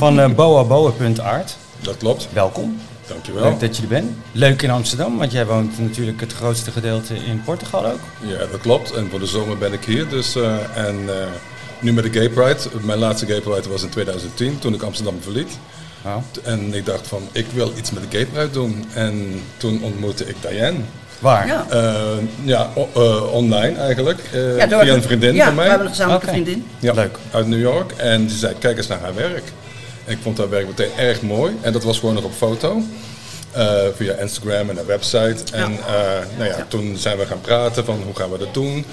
van 0.01 0.19
eh 0.19 0.29
boaboa.art. 0.29 1.55
Dat 1.81 1.97
klopt. 1.97 2.27
Welkom. 2.33 2.79
Dankjewel. 3.07 3.43
Leuk 3.43 3.59
dat 3.59 3.75
je 3.75 3.81
er 3.81 3.87
bent. 3.87 4.11
Leuk 4.31 4.61
in 4.61 4.69
Amsterdam, 4.69 5.17
want 5.17 5.31
jij 5.31 5.45
woont 5.45 5.79
natuurlijk 5.79 6.19
het 6.19 6.33
grootste 6.33 6.71
gedeelte 6.71 7.15
in 7.15 7.41
Portugal 7.45 7.85
ook. 7.85 7.99
Ja, 8.19 8.37
dat 8.37 8.61
klopt. 8.61 8.91
En 8.91 9.07
voor 9.09 9.19
de 9.19 9.25
zomer 9.25 9.57
ben 9.57 9.73
ik 9.73 9.85
hier. 9.85 10.07
Dus, 10.07 10.35
eh, 10.35 10.55
en 10.75 10.95
eh, 11.07 11.27
nu 11.79 11.93
met 11.93 12.03
de 12.03 12.19
Gay 12.19 12.29
Pride. 12.29 12.59
Mijn 12.81 12.99
laatste 12.99 13.25
Gay 13.25 13.41
Pride 13.41 13.69
was 13.69 13.83
in 13.83 13.89
2010, 13.89 14.59
toen 14.59 14.73
ik 14.73 14.81
Amsterdam 14.81 15.17
verliet. 15.21 15.57
En 16.44 16.73
ik 16.73 16.85
dacht 16.85 17.07
van, 17.07 17.27
ik 17.31 17.45
wil 17.53 17.71
iets 17.77 17.91
met 17.91 18.03
de 18.11 18.17
Gay 18.17 18.25
Pride 18.25 18.50
doen. 18.51 18.85
En 18.94 19.41
toen 19.57 19.83
ontmoette 19.83 20.25
ik 20.25 20.35
Diane. 20.50 20.77
waar? 21.19 21.47
Ja. 21.47 21.65
Eh, 21.69 22.01
ja, 22.44 22.69
o- 22.75 22.89
eh, 22.95 23.33
online 23.33 23.77
eigenlijk. 23.77 24.19
eh, 24.33 24.57
Ja, 24.57 24.65
door- 24.67 24.81
via 24.83 24.94
een 24.94 25.01
vriendin 25.01 25.33
ja, 25.33 25.45
van 25.45 25.55
mij. 25.55 25.63
we 25.63 25.69
hebben 25.69 25.88
een 25.88 25.94
gezamenlijke 25.94 26.27
vriendin. 26.27 26.65
Ja, 26.79 26.94
Leuk. 26.94 27.17
Uit 27.31 27.47
New 27.47 27.59
York. 27.61 27.91
En 27.91 28.25
die 28.25 28.38
zei, 28.38 28.53
kijk 28.59 28.77
eens 28.77 28.88
naar 28.88 29.00
haar 29.00 29.15
werk. 29.15 29.44
En 30.05 30.11
ik 30.11 30.17
vond 30.21 30.38
haar 30.38 30.50
werk 30.50 30.67
meteen 30.67 30.89
erg 30.97 31.21
mooi. 31.21 31.55
En 31.61 31.73
dat 31.73 31.83
was 31.83 32.00
gewoon 32.00 32.15
nog 32.15 32.23
op 32.23 32.33
foto. 32.38 32.81
Eh, 33.51 33.73
via 33.95 34.13
Instagram 34.13 34.69
en 34.69 34.75
haar 34.75 34.85
website. 34.85 35.35
En 35.53 35.71
eh, 35.71 36.38
nou 36.38 36.50
ja, 36.50 36.65
toen 36.67 36.97
zijn 36.97 37.17
we 37.17 37.25
gaan 37.25 37.41
praten 37.41 37.85
van 37.85 38.01
hoe 38.05 38.15
gaan 38.15 38.31
we 38.31 38.38
dat 38.38 38.53
doen. 38.53 38.85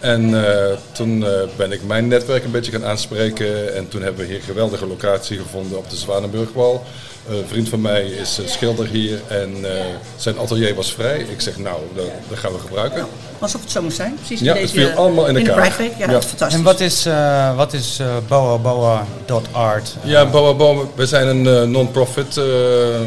En 0.00 0.44
eh, 0.46 0.76
toen 0.92 1.24
eh, 1.26 1.30
ben 1.56 1.72
ik 1.72 1.84
mijn 1.86 2.08
netwerk 2.08 2.44
een 2.44 2.50
beetje 2.50 2.72
gaan 2.72 2.84
aanspreken. 2.84 3.74
En 3.74 3.88
toen 3.88 4.02
hebben 4.02 4.20
we 4.20 4.26
hier 4.26 4.36
een 4.40 4.46
geweldige 4.46 4.86
locatie 4.86 5.38
gevonden 5.38 5.78
op 5.78 5.90
de 5.90 5.96
Zwanenburgwal. 5.96 6.84
Eh, 7.28 7.36
een 7.36 7.48
vriend 7.48 7.68
van 7.68 7.80
mij 7.80 8.04
is 8.06 8.40
schilder 8.46 8.86
hier 8.86 9.20
en 9.28 9.76
eh, 9.78 9.84
zijn 10.16 10.38
atelier 10.38 10.74
was 10.74 10.92
vrij. 10.92 11.18
Ik 11.18 11.40
zeg 11.40 11.58
nou, 11.58 11.76
dat, 11.94 12.04
dat 12.28 12.38
gaan 12.38 12.52
we 12.52 12.58
gebruiken. 12.58 13.06
Alsof 13.38 13.60
het 13.60 13.70
zo 13.70 13.82
moest 13.82 13.96
zijn. 13.96 14.14
Precies 14.14 14.40
Ja, 14.40 14.54
in 14.54 14.62
het 14.62 14.70
viel 14.70 14.90
allemaal 14.90 15.26
in 15.26 15.34
de 15.34 15.40
elkaar. 15.40 15.60
Pride 15.60 15.76
Week. 15.76 15.98
Ja, 15.98 16.06
Ja. 16.06 16.12
dat 16.12 16.22
is 16.22 16.28
fantastisch. 16.28 16.58
En 16.58 16.64
wat 16.64 16.80
is, 16.80 17.06
eh 17.06 17.56
wat 17.56 17.72
is 17.72 18.00
boaboa.art? 18.28 19.96
Ja, 20.02 20.26
Boa 20.26 20.54
Boa, 20.54 20.82
we 20.94 21.06
zijn 21.06 21.26
een 21.28 21.46
eh, 21.46 21.62
non-profit 21.62 22.36
eh, 22.36 22.94
eh, 22.94 23.00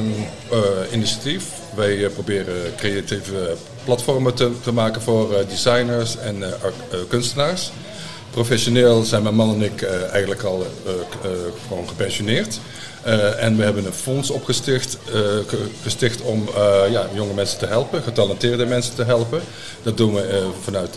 initiatief. 0.92 1.44
Wij 1.76 2.10
proberen 2.14 2.56
creatieve 2.78 3.56
platformen 3.86 4.34
te, 4.34 4.72
maken 4.72 5.02
voor 5.02 5.34
eh, 5.34 5.48
designers 5.48 6.18
en 6.18 6.44
eh, 6.44 6.50
eh, 6.50 7.00
kunstenaars. 7.08 7.72
Professioneel 8.32 9.04
zijn 9.04 9.24
mijn 9.24 9.36
man 9.36 9.54
en 9.54 9.62
ik 9.62 9.82
eigenlijk 10.12 10.44
al 10.44 10.66
gewoon 11.68 11.88
gepensioneerd. 11.88 12.60
En 13.40 13.58
we 13.58 13.64
hebben 13.64 13.86
een 13.86 13.94
fonds 13.94 14.30
opgesticht 14.30 14.98
ge- 15.48 15.68
gesticht 15.82 16.22
om 16.22 16.50
ja, 16.92 17.08
jonge 17.14 17.34
mensen 17.34 17.58
te 17.60 17.66
helpen, 17.66 18.04
getalenteerde 18.04 18.66
mensen 18.66 18.96
te 18.96 19.04
helpen. 19.04 19.42
Dat 19.84 19.98
doen 19.98 20.14
we 20.14 20.50
vanuit 20.64 20.96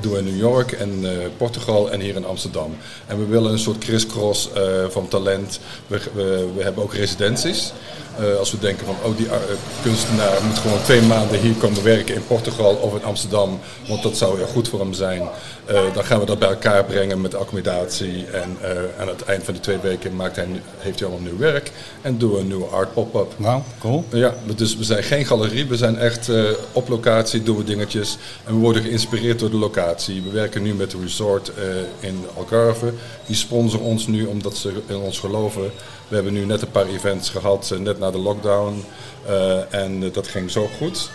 doen 0.00 0.16
in 0.18 0.24
New 0.24 0.38
York 0.38 0.72
en 0.72 1.04
Portugal 1.36 1.90
en 1.90 2.00
hier 2.00 2.16
in 2.16 2.26
Amsterdam. 2.26 2.76
En 3.06 3.18
we 3.18 3.26
willen 3.26 3.52
een 3.52 3.58
soort 3.58 3.78
crisscross 3.78 4.48
van 4.88 5.08
talent. 5.08 5.60
We, 5.86 6.00
we, 6.14 6.48
we 6.56 6.62
hebben 6.62 6.82
ook 6.82 6.94
residenties. 6.94 7.72
Eh, 8.18 8.38
als 8.38 8.50
we 8.50 8.58
denken 8.58 8.86
van, 8.86 8.96
oh 9.02 9.16
die 9.16 9.26
eh, 9.26 9.36
kunstenaar 9.82 10.44
moet 10.46 10.58
gewoon 10.58 10.82
twee 10.82 11.02
maanden 11.02 11.40
hier 11.40 11.54
komen 11.54 11.82
werken 11.82 12.14
in 12.14 12.26
Portugal 12.26 12.74
of 12.74 12.94
in 12.94 13.04
Amsterdam, 13.04 13.60
want 13.88 14.02
dat 14.02 14.16
zou 14.16 14.36
heel 14.36 14.46
goed 14.46 14.68
voor 14.68 14.80
hem 14.80 14.92
zijn. 14.92 15.22
Eh, 15.64 15.80
dan 15.94 16.04
gaan 16.04 16.20
we 16.20 16.26
dat 16.26 16.38
bij 16.38 16.48
elkaar 16.48 16.84
brengen 16.84 17.20
met 17.20 17.34
accommodatie 17.34 18.26
en 18.26 18.56
aan 18.98 19.08
het 19.08 19.24
eind 19.24 19.44
van 19.44 19.52
die 19.54 19.62
twee 19.62 19.78
weken 19.78 20.16
maakt 20.16 20.36
hij, 20.36 20.48
heeft 20.78 21.00
hij 21.00 21.08
al 21.08 21.16
een 21.16 21.22
nieuw 21.22 21.38
werk 21.38 21.70
en 22.02 22.18
doen 22.18 22.32
we 22.32 22.38
een 22.38 22.46
nieuwe 22.46 22.66
art 22.66 22.92
pop-up. 22.92 23.32
Wauw, 23.36 23.62
cool. 23.78 24.04
Ja, 24.12 24.34
dus 24.56 24.76
we 24.76 24.84
zijn 24.84 25.02
geen 25.02 25.26
galerie, 25.26 25.66
we 25.66 25.76
zijn 25.76 25.98
echt 25.98 26.30
op 26.72 26.88
locatie, 26.88 27.42
doen 27.42 27.56
we 27.56 27.64
dingetjes. 27.64 28.18
En 28.44 28.54
we 28.54 28.60
worden 28.60 28.82
geïnspireerd 28.82 29.38
door 29.38 29.50
de 29.50 29.56
locatie. 29.56 30.22
We 30.22 30.30
werken 30.30 30.62
nu 30.62 30.74
met 30.74 30.92
een 30.92 31.02
resort 31.02 31.52
in 32.00 32.24
Algarve. 32.36 32.92
Die 33.26 33.36
sponsoren 33.36 33.86
ons 33.86 34.06
nu 34.06 34.24
omdat 34.24 34.56
ze 34.56 34.72
in 34.86 34.96
ons 34.96 35.18
geloven. 35.18 35.70
We 36.08 36.14
hebben 36.14 36.32
nu 36.32 36.44
net 36.44 36.62
een 36.62 36.70
paar 36.70 36.86
events 36.86 37.30
gehad, 37.30 37.70
eh, 37.72 37.78
net 37.78 37.98
na 37.98 38.10
de 38.10 38.18
lockdown. 38.18 38.84
Eh, 39.26 39.74
en 39.74 40.02
eh, 40.02 40.12
dat 40.12 40.28
ging 40.28 40.50
zo 40.50 40.70
goed. 40.78 41.10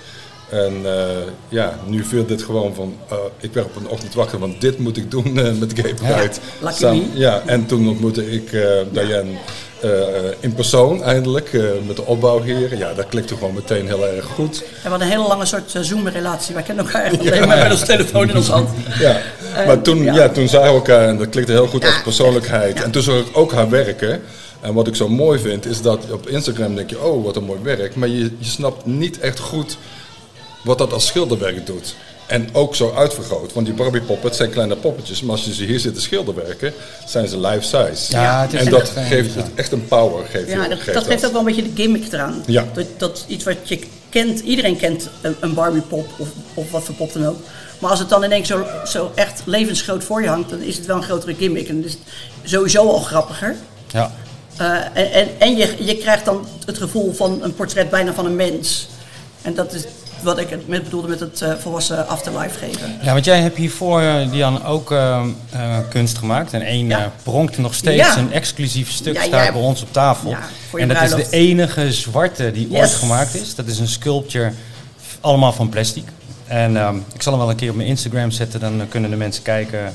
En 0.50 0.86
ja, 1.50 1.80
nu 1.86 2.04
viel 2.04 2.26
dit 2.26 2.44
gewoon 2.44 2.74
van, 2.74 2.98
ik 3.40 3.54
werd 3.54 3.66
op 3.66 3.76
een 3.76 3.88
ochtend 3.88 4.14
wakker, 4.14 4.40
want 4.40 4.62
dit 4.62 4.80
moet 4.80 4.98
ik 4.98 5.12
doen 5.12 5.34
met 5.34 5.74
Gay 5.80 5.94
Pride. 5.94 6.32
Samen- 6.74 7.10
me. 7.14 7.20
ja, 7.20 7.42
en 7.46 7.66
toen 7.66 7.88
ontmoette 7.90 8.32
ik 8.32 8.52
Diane 8.92 9.30
in 10.40 10.54
persoon 10.54 11.04
eindelijk, 11.04 11.52
met 11.88 11.96
de 11.96 12.06
opbouw 12.06 12.42
hier. 12.42 12.78
Ja, 12.78 12.94
dat 12.94 13.08
klikte 13.08 13.34
gewoon 13.34 13.54
meteen 13.54 13.88
heel 13.88 14.08
erg 14.08 14.26
goed. 14.26 14.64
En 14.64 14.70
we 14.84 14.90
hadden 14.90 15.08
een 15.08 15.14
hele 15.14 15.28
lange 15.28 15.46
soort 15.46 15.76
Zoom-relatie. 15.82 16.54
Wij 16.54 16.64
kennen 16.64 16.86
elkaar 16.86 17.04
echt 17.04 17.20
alleen 17.20 17.48
maar 17.48 17.58
met 17.58 17.72
ons 17.72 17.86
telefoon 17.86 18.30
in 18.30 18.36
ons 18.36 18.48
hand. 18.48 18.70
Ja, 19.00 19.22
maar 19.66 19.82
toen, 19.82 20.04
ja. 20.04 20.14
ja. 20.14 20.30
toen 20.30 20.48
zagen 20.48 20.70
we 20.70 20.76
elkaar 20.76 21.08
en 21.08 21.18
dat 21.18 21.30
klikte 21.30 21.52
heel 21.52 21.68
goed 21.68 21.86
als 21.86 22.02
persoonlijkheid. 22.02 22.84
En 22.84 22.92
toen 22.92 23.02
zag 23.02 23.16
ik 23.16 23.38
ook 23.38 23.52
haar 23.52 23.70
werken. 23.70 24.22
En 24.62 24.74
wat 24.74 24.88
ik 24.88 24.96
zo 24.96 25.08
mooi 25.10 25.40
vind, 25.40 25.66
is 25.66 25.82
dat 25.82 26.12
op 26.12 26.28
Instagram 26.28 26.76
denk 26.76 26.90
je, 26.90 27.02
oh 27.04 27.24
wat 27.26 27.36
een 27.36 27.44
mooi 27.44 27.60
werk. 27.64 27.96
Maar 27.96 28.08
je, 28.08 28.18
je 28.38 28.46
snapt 28.46 28.86
niet 28.86 29.20
echt 29.20 29.40
goed 29.40 29.78
wat 30.64 30.78
dat 30.78 30.94
als 30.94 31.06
schilderwerk 31.06 31.66
doet. 31.66 31.96
En 32.28 32.50
ook 32.54 32.76
zo 32.76 32.94
uitvergroot. 32.96 33.54
Want 33.54 33.66
die 33.66 33.76
Barbie 33.76 34.02
poppets 34.02 34.38
zijn 34.38 34.50
kleine 34.50 34.76
poppetjes. 34.76 35.22
Maar 35.22 35.32
als 35.36 35.46
je 35.46 35.54
ze 35.54 35.64
hier 35.64 35.80
zit 35.80 35.94
te 35.94 36.02
schilderwerken, 36.02 36.74
zijn 37.06 37.28
ze 37.28 37.40
life 37.40 37.62
size. 37.62 38.12
Ja, 38.12 38.42
het 38.42 38.54
is 38.54 38.60
en 38.60 38.66
echt, 38.66 38.76
dat 38.96 39.06
geeft 39.06 39.34
ja. 39.34 39.42
het 39.42 39.52
echt 39.56 39.72
een 39.72 39.88
power. 39.88 40.26
Geeft 40.26 40.48
Ja, 40.50 40.64
je- 40.64 40.70
dat, 40.70 40.80
geeft 40.80 40.94
dat 40.94 41.08
geeft 41.08 41.26
ook 41.26 41.32
wel 41.32 41.40
een 41.40 41.46
beetje 41.48 41.64
de 41.64 41.82
gimmick 41.82 42.12
eraan. 42.14 42.44
Ja. 42.46 42.66
Dat, 42.74 42.86
dat 42.98 43.26
iets 43.28 43.44
wat 43.44 43.56
je 43.64 43.80
kent, 44.10 44.40
iedereen 44.40 44.78
kent 44.78 45.10
een, 45.22 45.36
een 45.40 45.54
Barbie 45.54 45.82
pop 45.82 46.08
of, 46.18 46.28
of 46.54 46.72
wat 46.72 46.84
voor 46.84 46.96
pop 46.96 47.14
dan 47.14 47.26
ook. 47.26 47.38
Maar 47.80 47.90
als 47.90 48.00
het 48.00 48.10
dan 48.10 48.24
in 48.24 48.32
één 48.32 48.44
keer 48.44 48.56
zo, 48.58 48.66
zo 48.86 49.12
echt 49.16 49.42
levensgroot 49.46 50.04
voor 50.04 50.22
je 50.22 50.28
hangt, 50.28 50.50
dan 50.50 50.62
is 50.62 50.78
het 50.78 50.86
wel 50.86 50.96
een 50.98 51.04
grotere 51.04 51.36
gimmick. 51.36 51.68
En 51.70 51.82
dat 51.82 51.90
is 51.92 51.98
sowieso 52.52 52.88
al 52.88 53.00
grappiger. 53.00 53.56
Ja. 53.92 54.14
Eh, 54.58 55.16
en 55.38 55.56
je, 55.58 55.76
je 55.80 55.98
krijgt 55.98 56.26
dan 56.26 56.46
het 56.66 56.78
gevoel 56.78 57.14
van 57.14 57.40
een 57.44 57.54
portret 57.56 57.90
bijna 57.90 58.14
van 58.14 58.26
een 58.26 58.36
mens. 58.36 58.88
En 59.42 59.54
dat 59.56 59.74
is 59.74 59.84
wat 60.24 60.40
ik 60.40 60.50
het 60.50 60.68
met 60.68 60.84
bedoelde 60.84 61.08
met 61.08 61.20
het 61.20 61.42
eh, 61.42 61.54
volwassen 61.60 62.08
afterlife 62.08 62.58
geven. 62.58 62.98
ja, 63.02 63.14
want 63.14 63.26
jij 63.26 63.40
hebt 63.42 63.58
hiervoor, 63.58 64.02
eh, 64.02 64.32
Dian, 64.32 64.66
ook 64.66 64.96
kunst 65.90 66.18
gemaakt. 66.18 66.54
En 66.54 66.62
één 66.62 66.88
Ja. 66.88 67.12
pronkt 67.24 67.58
nog 67.58 67.74
steeds 67.74 67.98
Ja. 68.14 68.18
een 68.18 68.32
exclusief 68.34 68.92
stuk 68.92 69.16
Ja, 69.16 69.24
staat 69.24 69.54
bij 69.54 69.62
ons 69.62 69.82
op 69.82 69.94
tafel. 69.94 70.36
En 70.78 70.88
dat 70.88 71.02
is 71.02 71.10
de 71.16 71.28
enige 71.30 71.94
zwarte 71.94 72.52
die 72.52 72.68
Yes. 72.70 72.80
ooit 72.80 72.90
gemaakt 72.92 73.36
is. 73.36 73.56
Dat 73.56 73.66
is 73.68 73.80
een 73.80 73.88
sculpture, 73.88 74.52
allemaal 75.22 75.54
van 75.54 75.70
plastic. 75.70 76.04
En 76.48 76.78
ehm, 76.78 76.96
ik 77.14 77.22
zal 77.22 77.32
hem 77.32 77.42
wel 77.42 77.50
een 77.52 77.56
keer 77.58 77.70
op 77.70 77.76
mijn 77.76 77.88
Instagram 77.88 78.32
zetten, 78.32 78.60
dan 78.60 78.82
kunnen 78.90 79.10
de 79.10 79.16
mensen 79.16 79.44
kijken 79.44 79.94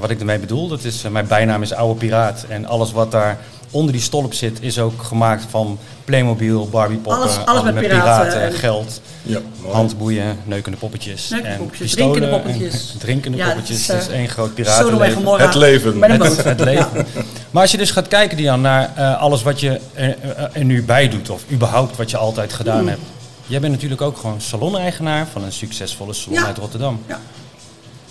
wat 0.00 0.10
ik 0.10 0.18
ermee 0.18 0.38
bedoel. 0.38 0.68
Dat 0.68 0.84
is, 0.84 1.02
mijn 1.10 1.26
bijnaam 1.26 1.62
is 1.62 1.72
Oude 1.72 1.98
Piraat. 1.98 2.44
En 2.48 2.66
alles 2.66 2.92
wat 2.92 3.10
daar 3.10 3.38
onder 3.74 3.92
die 3.92 4.02
stolp 4.02 4.34
zit 4.34 4.58
is 4.62 4.78
ook 4.78 5.02
gemaakt 5.02 5.44
van 5.50 5.78
Playmobil, 6.04 6.68
Barbie 6.68 6.98
poppen, 6.98 7.46
Alles- 7.46 7.62
met 7.64 7.74
piraten 7.74 8.42
en- 8.42 8.52
geld, 8.52 9.00
Ja, 9.22 9.40
handboeien, 9.68 10.38
neukende 10.44 10.78
poppetjes. 10.78 11.28
Neukende 11.28 11.52
en 11.54 11.58
poppetjes, 11.58 11.86
pistolen 11.94 12.12
drinkende 12.20 12.36
en 12.36 12.42
poppetjes. 12.52 12.94
drinkende 12.98 13.36
Ja, 13.38 13.46
poppetjes. 13.46 13.88
is, 13.88 13.88
is 13.94 14.08
eh, 14.08 14.14
één 14.18 14.28
groot 14.28 14.54
piratenleven. 14.54 15.38
Het 15.40 15.54
leven. 15.54 15.98
Met 15.98 16.10
een 16.10 16.20
Het, 16.22 16.36
boot. 16.36 16.44
het 16.44 16.60
leven. 16.60 17.06
Maar 17.50 17.62
als 17.62 17.70
je 17.70 17.76
dus 17.76 17.90
gaat 17.90 18.08
kijken, 18.08 18.36
Dian, 18.36 18.60
naar 18.60 18.92
eh, 18.96 19.20
alles 19.20 19.42
wat 19.42 19.60
je 19.60 19.80
er, 19.94 20.16
er- 20.22 20.50
er 20.52 20.64
nu 20.64 20.82
bij 20.82 21.08
doet, 21.08 21.30
of 21.30 21.42
überhaupt 21.52 21.96
wat 21.96 22.10
je 22.10 22.16
altijd 22.16 22.52
gedaan 22.52 22.80
Mm. 22.80 22.88
hebt. 22.88 23.00
Jij 23.46 23.60
bent 23.60 23.72
natuurlijk 23.72 24.00
ook 24.02 24.16
gewoon 24.16 24.40
saloneigenaar 24.40 25.26
van 25.32 25.42
een 25.44 25.52
succesvolle 25.52 26.12
salon 26.12 26.38
Ja. 26.38 26.46
uit 26.46 26.58
Rotterdam. 26.58 27.00
Ja. 27.06 27.20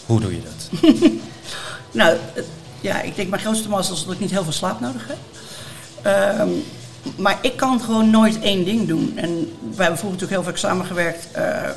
Hoe 0.05 0.19
doe 0.19 0.35
je 0.35 0.41
dat? 0.41 0.91
Nou, 1.91 2.17
ja, 2.81 3.01
ik 3.01 3.15
denk 3.15 3.29
mijn 3.29 3.41
grootste 3.41 3.69
mazzel 3.69 3.95
is 3.95 4.03
dat 4.03 4.13
ik 4.13 4.19
niet 4.19 4.31
heel 4.31 4.43
veel 4.43 4.51
slaap 4.51 4.79
nodig 4.79 5.07
heb. 5.07 5.17
Ehm, 6.03 6.49
maar 7.15 7.37
ik 7.41 7.55
kan 7.55 7.81
gewoon 7.81 8.09
nooit 8.09 8.39
één 8.39 8.65
ding 8.65 8.87
doen. 8.87 9.13
En 9.15 9.29
wij 9.59 9.85
hebben 9.85 9.97
vroeger 9.97 10.19
natuurlijk 10.19 10.31
heel 10.31 10.43
vaak 10.43 10.57
samengewerkt 10.57 11.27
eh, 11.31 11.69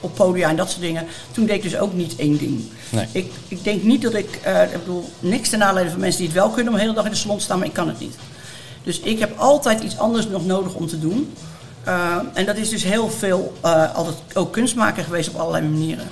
op 0.00 0.14
podia 0.14 0.48
en 0.48 0.56
dat 0.56 0.70
soort 0.70 0.80
dingen. 0.80 1.06
Toen 1.30 1.46
deed 1.46 1.56
ik 1.56 1.62
dus 1.62 1.76
ook 1.76 1.92
niet 1.92 2.16
één 2.16 2.38
ding. 2.38 2.64
Nee. 2.90 3.06
Ik, 3.12 3.32
ik 3.48 3.64
denk 3.64 3.82
niet 3.82 4.02
dat 4.02 4.14
ik, 4.14 4.38
eh, 4.42 4.62
ik 4.62 4.78
bedoel, 4.78 5.10
niks 5.18 5.48
ten 5.48 5.58
nadele 5.58 5.90
van 5.90 6.00
mensen 6.00 6.18
die 6.18 6.28
het 6.28 6.36
wel 6.36 6.50
kunnen 6.50 6.72
om 6.72 6.78
de 6.78 6.84
hele 6.84 6.94
dag 6.94 7.04
in 7.04 7.10
de 7.10 7.16
salon 7.16 7.38
te 7.38 7.44
staan, 7.44 7.58
maar 7.58 7.66
ik 7.66 7.72
kan 7.72 7.88
het 7.88 8.00
niet. 8.00 8.14
Dus 8.82 9.00
ik 9.00 9.18
heb 9.18 9.38
altijd 9.38 9.82
iets 9.82 9.98
anders 9.98 10.28
nog 10.28 10.46
nodig 10.46 10.74
om 10.74 10.86
te 10.86 10.98
doen. 10.98 11.32
Uh, 11.88 12.16
en 12.32 12.46
dat 12.46 12.56
is 12.56 12.68
dus 12.68 12.84
heel 12.84 13.10
veel, 13.10 13.52
uh, 13.64 13.94
altijd 13.94 14.16
ook 14.34 14.52
kunstmaker 14.52 15.04
geweest 15.04 15.28
op 15.28 15.36
allerlei 15.36 15.68
manieren. 15.68 16.06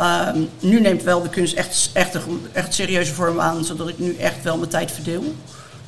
Uh, 0.00 0.28
nu 0.60 0.80
neemt 0.80 1.02
wel 1.02 1.22
de 1.22 1.28
kunst 1.28 1.54
echt, 1.54 1.90
echt, 1.92 2.14
een, 2.14 2.46
echt 2.52 2.74
serieuze 2.74 3.14
vorm 3.14 3.40
aan, 3.40 3.64
zodat 3.64 3.88
ik 3.88 3.98
nu 3.98 4.16
echt 4.16 4.42
wel 4.42 4.56
mijn 4.56 4.70
tijd 4.70 4.90
verdeel. 4.90 5.34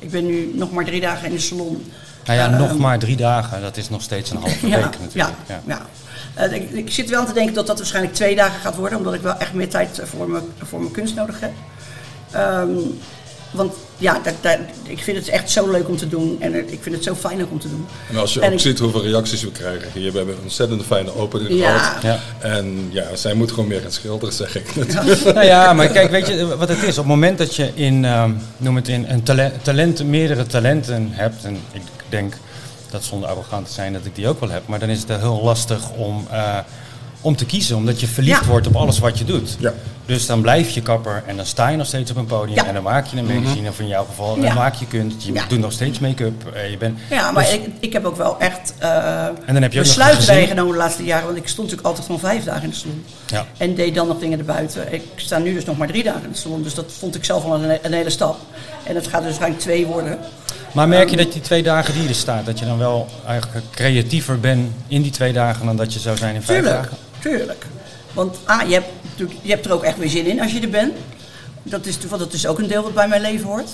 Ik 0.03 0.11
ben 0.11 0.25
nu 0.25 0.51
nog 0.53 0.71
maar 0.71 0.85
drie 0.85 1.01
dagen 1.01 1.27
in 1.27 1.33
de 1.33 1.39
salon. 1.39 1.91
Nou 2.25 2.39
ja, 2.39 2.47
nog 2.47 2.77
maar 2.77 2.99
drie 2.99 3.15
dagen, 3.15 3.61
dat 3.61 3.77
is 3.77 3.89
nog 3.89 4.01
steeds 4.01 4.31
een 4.31 4.37
halve 4.37 4.67
ja, 4.67 4.75
week 4.75 4.99
natuurlijk. 4.99 5.13
Ja, 5.15 5.33
ja. 5.47 5.61
ja. 5.65 6.47
Uh, 6.47 6.53
ik, 6.53 6.69
ik, 6.71 6.91
zit 6.91 7.09
wel 7.09 7.19
aan 7.19 7.25
te 7.25 7.33
denken 7.33 7.53
dat 7.53 7.67
dat 7.67 7.77
waarschijnlijk 7.77 8.15
twee 8.15 8.35
dagen 8.35 8.59
gaat 8.59 8.75
worden, 8.75 8.97
omdat 8.97 9.13
ik 9.13 9.21
wel 9.21 9.37
echt 9.37 9.53
meer 9.53 9.69
tijd 9.69 10.01
voor 10.03 10.29
mijn, 10.29 10.43
voor 10.63 10.79
mijn 10.79 10.91
kunst 10.91 11.15
nodig 11.15 11.39
heb. 11.39 11.51
Um, 12.35 12.99
want 13.51 13.73
ja, 13.97 14.19
dat, 14.23 14.33
dat, 14.41 14.57
ik 14.83 14.99
vind 14.99 15.17
het 15.17 15.27
echt 15.27 15.51
zo 15.51 15.71
leuk 15.71 15.87
om 15.87 15.97
te 15.97 16.07
doen 16.07 16.37
en 16.39 16.55
ik 16.71 16.79
vind 16.81 16.95
het 16.95 17.03
zo 17.03 17.15
fijn 17.15 17.41
ook 17.41 17.51
om 17.51 17.59
te 17.59 17.69
doen. 17.69 17.85
En 18.09 18.17
als 18.17 18.33
je 18.33 18.39
en 18.39 18.47
ook 18.47 18.53
ik, 18.53 18.59
ziet 18.59 18.79
hoeveel 18.79 19.03
reacties 19.03 19.43
we 19.43 19.51
krijgen 19.51 19.91
hier, 19.93 20.11
we 20.11 20.17
hebben 20.17 20.35
een 20.35 20.41
ontzettend 20.41 20.83
fijne 20.85 21.15
opening 21.15 21.59
Ja. 21.59 21.77
gehad. 21.77 22.01
Ja. 22.01 22.19
En 22.39 22.89
ja, 22.91 23.15
zij 23.15 23.33
moet 23.33 23.49
gewoon 23.51 23.67
meer 23.67 23.81
gaan 23.81 23.91
schilderen, 23.91 24.33
zeg 24.33 24.55
ik. 24.55 24.75
Nou 25.33 25.45
ja, 25.45 25.73
maar 25.73 25.87
kijk, 25.87 26.11
weet 26.11 26.27
je 26.27 26.57
wat 26.57 26.69
het 26.69 26.83
is? 26.83 26.89
Op 26.89 26.95
het 26.95 27.05
moment 27.05 27.37
dat 27.37 27.55
je 27.55 27.71
in, 27.73 28.03
um, 28.05 28.37
noem 28.57 28.75
het 28.75 28.87
in, 28.87 29.05
een 29.09 29.23
talent, 29.23 29.63
talent, 29.63 30.03
meerdere 30.05 30.45
talenten 30.45 31.09
hebt, 31.11 31.43
en 31.43 31.57
ik 31.71 31.81
denk 32.09 32.33
dat 32.89 33.03
zonder 33.03 33.29
arrogant 33.29 33.67
te 33.67 33.73
zijn 33.73 33.93
dat 33.93 34.05
ik 34.05 34.15
die 34.15 34.27
ook 34.27 34.39
wel 34.39 34.49
heb, 34.49 34.67
maar 34.67 34.79
dan 34.79 34.89
is 34.89 34.99
het 35.07 35.19
heel 35.19 35.41
lastig 35.43 35.91
om, 35.91 36.27
uh, 36.31 36.57
om 37.23 37.35
te 37.35 37.45
kiezen, 37.45 37.75
omdat 37.75 37.99
je 37.99 38.07
verliefd 38.07 38.41
Ja. 38.41 38.47
wordt 38.47 38.67
op 38.67 38.75
alles 38.75 38.99
wat 38.99 39.17
je 39.17 39.25
doet. 39.25 39.55
Ja. 39.59 39.73
Dus 40.05 40.25
dan 40.25 40.41
blijf 40.41 40.69
je 40.69 40.81
kapper 40.81 41.23
en 41.27 41.35
dan 41.37 41.45
sta 41.45 41.67
je 41.67 41.77
nog 41.77 41.87
steeds 41.87 42.11
op 42.11 42.17
een 42.17 42.25
podium 42.25 42.55
Ja. 42.55 42.65
en 42.65 42.73
dan 42.73 42.83
maak 42.83 43.05
je 43.07 43.17
een 43.17 43.25
magazine, 43.25 43.69
of 43.69 43.79
in 43.79 43.87
jouw 43.87 44.05
geval, 44.05 44.35
dan 44.35 44.43
Ja. 44.43 44.53
maak 44.53 44.73
je 44.75 44.85
kunst, 44.87 45.25
je 45.25 45.33
Ja. 45.33 45.43
doet 45.47 45.59
nog 45.59 45.71
steeds 45.71 45.99
make-up. 45.99 46.47
eh, 46.53 46.69
Je 46.71 46.77
bent, 46.77 46.97
ja, 47.09 47.31
maar 47.31 47.43
dus- 47.43 47.53
ik, 47.53 47.61
ik 47.79 47.93
heb 47.93 48.05
ook 48.05 48.15
wel 48.15 48.39
echt 48.39 48.73
uh, 48.81 49.25
en 49.25 49.53
dan 49.53 49.61
heb 49.61 49.73
je 49.73 49.79
besluiten 49.79 50.17
een 50.19 50.25
gezin. 50.25 50.35
erin 50.35 50.47
genomen 50.49 50.71
de 50.71 50.77
laatste 50.77 51.03
jaren, 51.03 51.25
want 51.25 51.37
ik 51.37 51.47
stond 51.47 51.67
natuurlijk 51.71 51.87
altijd 51.87 52.07
van 52.07 52.19
vijf 52.19 52.43
dagen 52.43 52.63
in 52.63 52.69
de 52.69 52.75
salon. 52.75 53.05
Ja. 53.27 53.45
En 53.57 53.75
deed 53.75 53.95
dan 53.95 54.07
nog 54.07 54.19
dingen 54.19 54.39
erbuiten. 54.39 54.93
Ik 54.93 55.01
sta 55.15 55.37
nu 55.37 55.53
dus 55.53 55.65
nog 55.65 55.77
maar 55.77 55.87
drie 55.87 56.03
dagen 56.03 56.23
in 56.23 56.31
de 56.31 56.37
salon, 56.37 56.63
dus 56.63 56.73
dat 56.73 56.85
vond 56.99 57.15
ik 57.15 57.25
zelf 57.25 57.43
al 57.43 57.63
een, 57.63 57.77
een 57.81 57.93
hele 57.93 58.09
stap. 58.09 58.37
En 58.83 58.95
het 58.95 59.07
gaat 59.07 59.17
dus 59.19 59.23
waarschijnlijk 59.29 59.61
twee 59.61 59.85
worden. 59.85 60.17
Maar 60.71 60.87
merk 60.87 61.09
je 61.09 61.17
dat 61.17 61.31
die 61.33 61.41
twee 61.41 61.63
dagen 61.63 61.93
die 61.93 62.07
er 62.07 62.15
staat, 62.15 62.45
dat 62.45 62.59
je 62.59 62.65
dan 62.65 62.77
wel 62.77 63.07
eigenlijk 63.27 63.65
creatiever 63.71 64.39
bent 64.39 64.71
in 64.87 65.01
die 65.01 65.11
twee 65.11 65.33
dagen 65.33 65.65
dan 65.65 65.75
dat 65.75 65.93
je 65.93 65.99
zou 65.99 66.17
zijn 66.17 66.35
in 66.35 66.41
vijf 66.41 66.59
Tuurlijk, 66.63 66.81
dagen? 66.83 66.97
Tuurlijk. 67.23 67.65
Want 68.13 68.37
A, 68.49 68.61
je 68.61 68.73
hebt, 68.73 68.87
natuurlijk- 69.09 69.39
je 69.41 69.49
hebt 69.51 69.65
er 69.65 69.71
ook 69.73 69.83
echt 69.83 69.97
weer 69.97 70.09
zin 70.09 70.25
in 70.25 70.41
als 70.41 70.51
je 70.51 70.59
er 70.59 70.69
bent. 70.69 70.93
Dat 71.63 71.85
is, 71.85 71.97
want 72.09 72.21
dat 72.21 72.33
is 72.33 72.47
ook 72.47 72.59
een 72.59 72.67
deel 72.67 72.83
wat 72.83 72.93
bij 72.93 73.07
mijn 73.07 73.21
leven 73.21 73.45
hoort. 73.45 73.69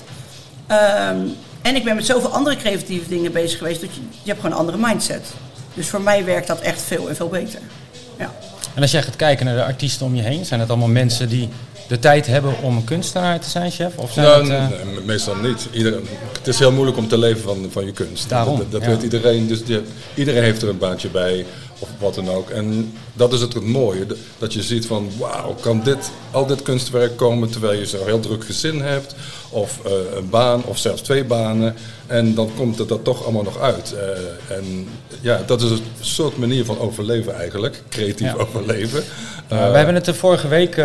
Ehm, 0.67 1.17
en 1.61 1.75
ik 1.75 1.83
ben 1.83 1.95
met 1.95 2.05
zoveel 2.05 2.29
andere 2.29 2.55
creatieve 2.55 3.09
dingen 3.09 3.31
bezig 3.31 3.57
geweest 3.57 3.81
dat 3.81 3.89
je, 3.95 4.01
je 4.01 4.29
hebt 4.29 4.39
gewoon 4.41 4.51
een 4.55 4.59
andere 4.61 4.77
mindset. 4.87 5.27
Dus 5.73 5.87
voor 5.87 6.01
mij 6.01 6.25
werkt 6.25 6.47
dat 6.47 6.59
echt 6.59 6.81
veel 6.81 7.09
en 7.09 7.15
veel 7.15 7.27
beter. 7.29 7.59
Ja. 8.19 8.31
En 8.75 8.81
als 8.81 8.91
jij 8.91 9.01
gaat 9.03 9.15
kijken 9.15 9.45
naar 9.45 9.55
de 9.55 9.63
artiesten 9.63 10.05
om 10.05 10.15
je 10.15 10.21
heen, 10.21 10.45
zijn 10.45 10.59
het 10.59 10.69
allemaal 10.69 10.87
mensen 10.87 11.29
die 11.29 11.49
de 11.87 11.99
tijd 11.99 12.27
hebben 12.27 12.53
om 12.61 12.75
een 12.77 12.83
kunstenaar 12.83 13.39
te 13.39 13.49
zijn, 13.49 13.71
chef? 13.71 13.97
Of 13.97 14.11
zijn 14.13 14.25
Nou, 14.25 14.41
het, 14.41 14.71
eh, 14.71 14.77
nee, 14.85 14.93
me- 14.95 15.01
meestal 15.05 15.35
niet. 15.35 15.67
Het 16.37 16.47
is 16.47 16.59
heel 16.59 16.71
moeilijk 16.71 16.97
om 16.97 17.07
te 17.07 17.17
leven 17.17 17.41
van, 17.41 17.67
van 17.71 17.85
je 17.85 17.91
kunst. 17.91 18.29
Daarom, 18.29 18.57
dat 18.57 18.71
dat 18.71 18.81
ja. 18.81 18.87
weet 18.87 19.03
iedereen. 19.03 19.47
Dus 19.47 19.59
je- 19.65 19.83
iedereen 20.15 20.43
heeft 20.43 20.61
er 20.61 20.69
een 20.69 20.77
baantje 20.77 21.09
bij. 21.09 21.45
Of 21.79 21.89
wat 21.99 22.15
dan 22.15 22.29
ook. 22.29 22.49
En 22.49 22.93
dat 23.13 23.33
is 23.33 23.41
het, 23.41 23.53
het 23.53 23.65
mooie. 23.65 24.05
Dat 24.37 24.53
je 24.53 24.63
ziet 24.63 24.85
van, 24.85 25.09
wauw, 25.17 25.55
kan 25.61 25.81
dit, 25.83 26.11
al 26.31 26.45
dit 26.45 26.61
kunstwerk 26.61 27.17
komen 27.17 27.49
terwijl 27.49 27.79
je 27.79 27.85
zo'n 27.85 28.05
heel 28.05 28.19
druk 28.19 28.45
gezin 28.45 28.81
hebt. 28.81 29.15
Of 29.49 29.79
eh, 29.85 29.91
een 30.15 30.29
baan, 30.29 30.63
of 30.63 30.77
zelfs 30.77 31.01
twee 31.01 31.23
banen. 31.23 31.75
En 32.07 32.33
dan 32.35 32.49
komt 32.55 32.77
het 32.77 32.89
er 32.89 33.01
toch 33.01 33.23
allemaal 33.23 33.43
nog 33.43 33.59
uit. 33.59 33.93
Eh, 33.93 34.57
en 34.57 34.87
ja, 35.21 35.41
dat 35.45 35.61
is 35.61 35.69
een 35.69 35.81
soort 35.99 36.37
manier 36.37 36.65
van 36.65 36.79
overleven 36.79 37.35
eigenlijk. 37.35 37.83
Creatief 37.89 38.27
Ja. 38.27 38.33
overleven. 38.37 39.03
Uh, 39.51 39.57
Eh, 39.65 39.71
we 39.71 39.77
hebben 39.77 39.95
het 39.95 40.07
er 40.07 40.15
vorige 40.15 40.47
week, 40.47 40.77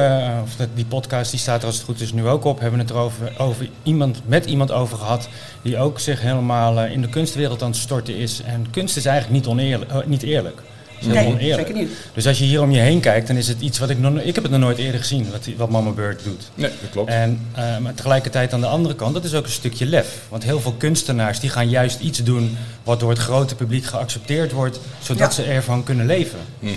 of 0.42 0.66
die 0.74 0.84
podcast 0.84 1.30
die 1.30 1.40
staat 1.40 1.60
er 1.60 1.66
als 1.66 1.76
het 1.76 1.84
goed 1.84 2.00
is 2.00 2.12
nu 2.12 2.26
ook 2.28 2.44
op, 2.44 2.60
hebben 2.60 2.78
het 2.78 2.90
er 2.90 2.96
over, 2.96 3.32
over 3.38 3.68
iemand, 3.82 4.20
met 4.26 4.44
iemand 4.44 4.72
over 4.72 4.98
gehad 4.98 5.28
die 5.62 5.78
ook 5.78 6.00
zich 6.00 6.20
helemaal 6.20 6.80
in 6.84 7.00
de 7.00 7.08
kunstwereld 7.08 7.62
aan 7.62 7.70
het 7.70 7.78
storten 7.78 8.16
is. 8.16 8.40
En 8.44 8.66
kunst 8.70 8.96
is 8.96 9.04
eigenlijk 9.06 9.36
niet, 9.40 9.46
oneerlijk, 9.52 10.06
niet 10.06 10.22
eerlijk. 10.22 10.62
Is 11.06 11.12
heel 11.12 11.23
Nee, 11.23 11.32
oneerlijk. 11.32 11.66
zeker 11.68 11.82
niet. 11.82 11.90
Dus 12.14 12.26
als 12.26 12.38
je 12.38 12.44
hier 12.44 12.62
om 12.62 12.70
je 12.70 12.80
heen 12.80 13.00
kijkt, 13.00 13.26
dan 13.26 13.37
is 13.37 13.49
het 13.49 13.61
iets 13.61 13.78
wat 13.78 13.90
ik 13.90 13.99
nog, 13.99 14.18
ik 14.18 14.34
heb 14.34 14.42
het 14.44 14.52
nog 14.52 14.61
nooit 14.61 14.78
eerder 14.78 15.00
gezien, 15.00 15.26
wat, 15.30 15.49
wat 15.56 15.70
Mama 15.70 15.90
Bird 15.90 16.25
doet. 16.25 16.50
Nee, 16.54 16.70
dat 16.80 16.90
klopt. 16.90 17.11
En, 17.11 17.40
uh, 17.58 17.78
maar 17.78 17.94
tegelijkertijd 17.94 18.52
aan 18.52 18.61
de 18.61 18.66
andere 18.66 18.94
kant, 18.94 19.14
dat 19.14 19.25
is 19.25 19.34
ook 19.34 19.44
een 19.44 19.50
stukje 19.50 19.87
lef. 19.87 20.20
Want 20.28 20.44
heel 20.44 20.61
veel 20.61 20.75
kunstenaars 20.78 21.40
die 21.40 21.50
gaan 21.50 21.68
juist 21.68 22.00
iets 22.00 22.23
doen 22.23 22.56
wat 22.82 23.00
door 23.00 23.11
het 23.11 23.18
grote 23.18 23.54
publiek 23.54 23.84
geaccepteerd 23.84 24.52
wordt, 24.52 24.80
zodat 25.02 25.37
Ja. 25.37 25.42
ze 25.42 25.50
ervan 25.50 25.82
kunnen 25.84 26.06
leven. 26.06 26.38
Mhm. 26.58 26.73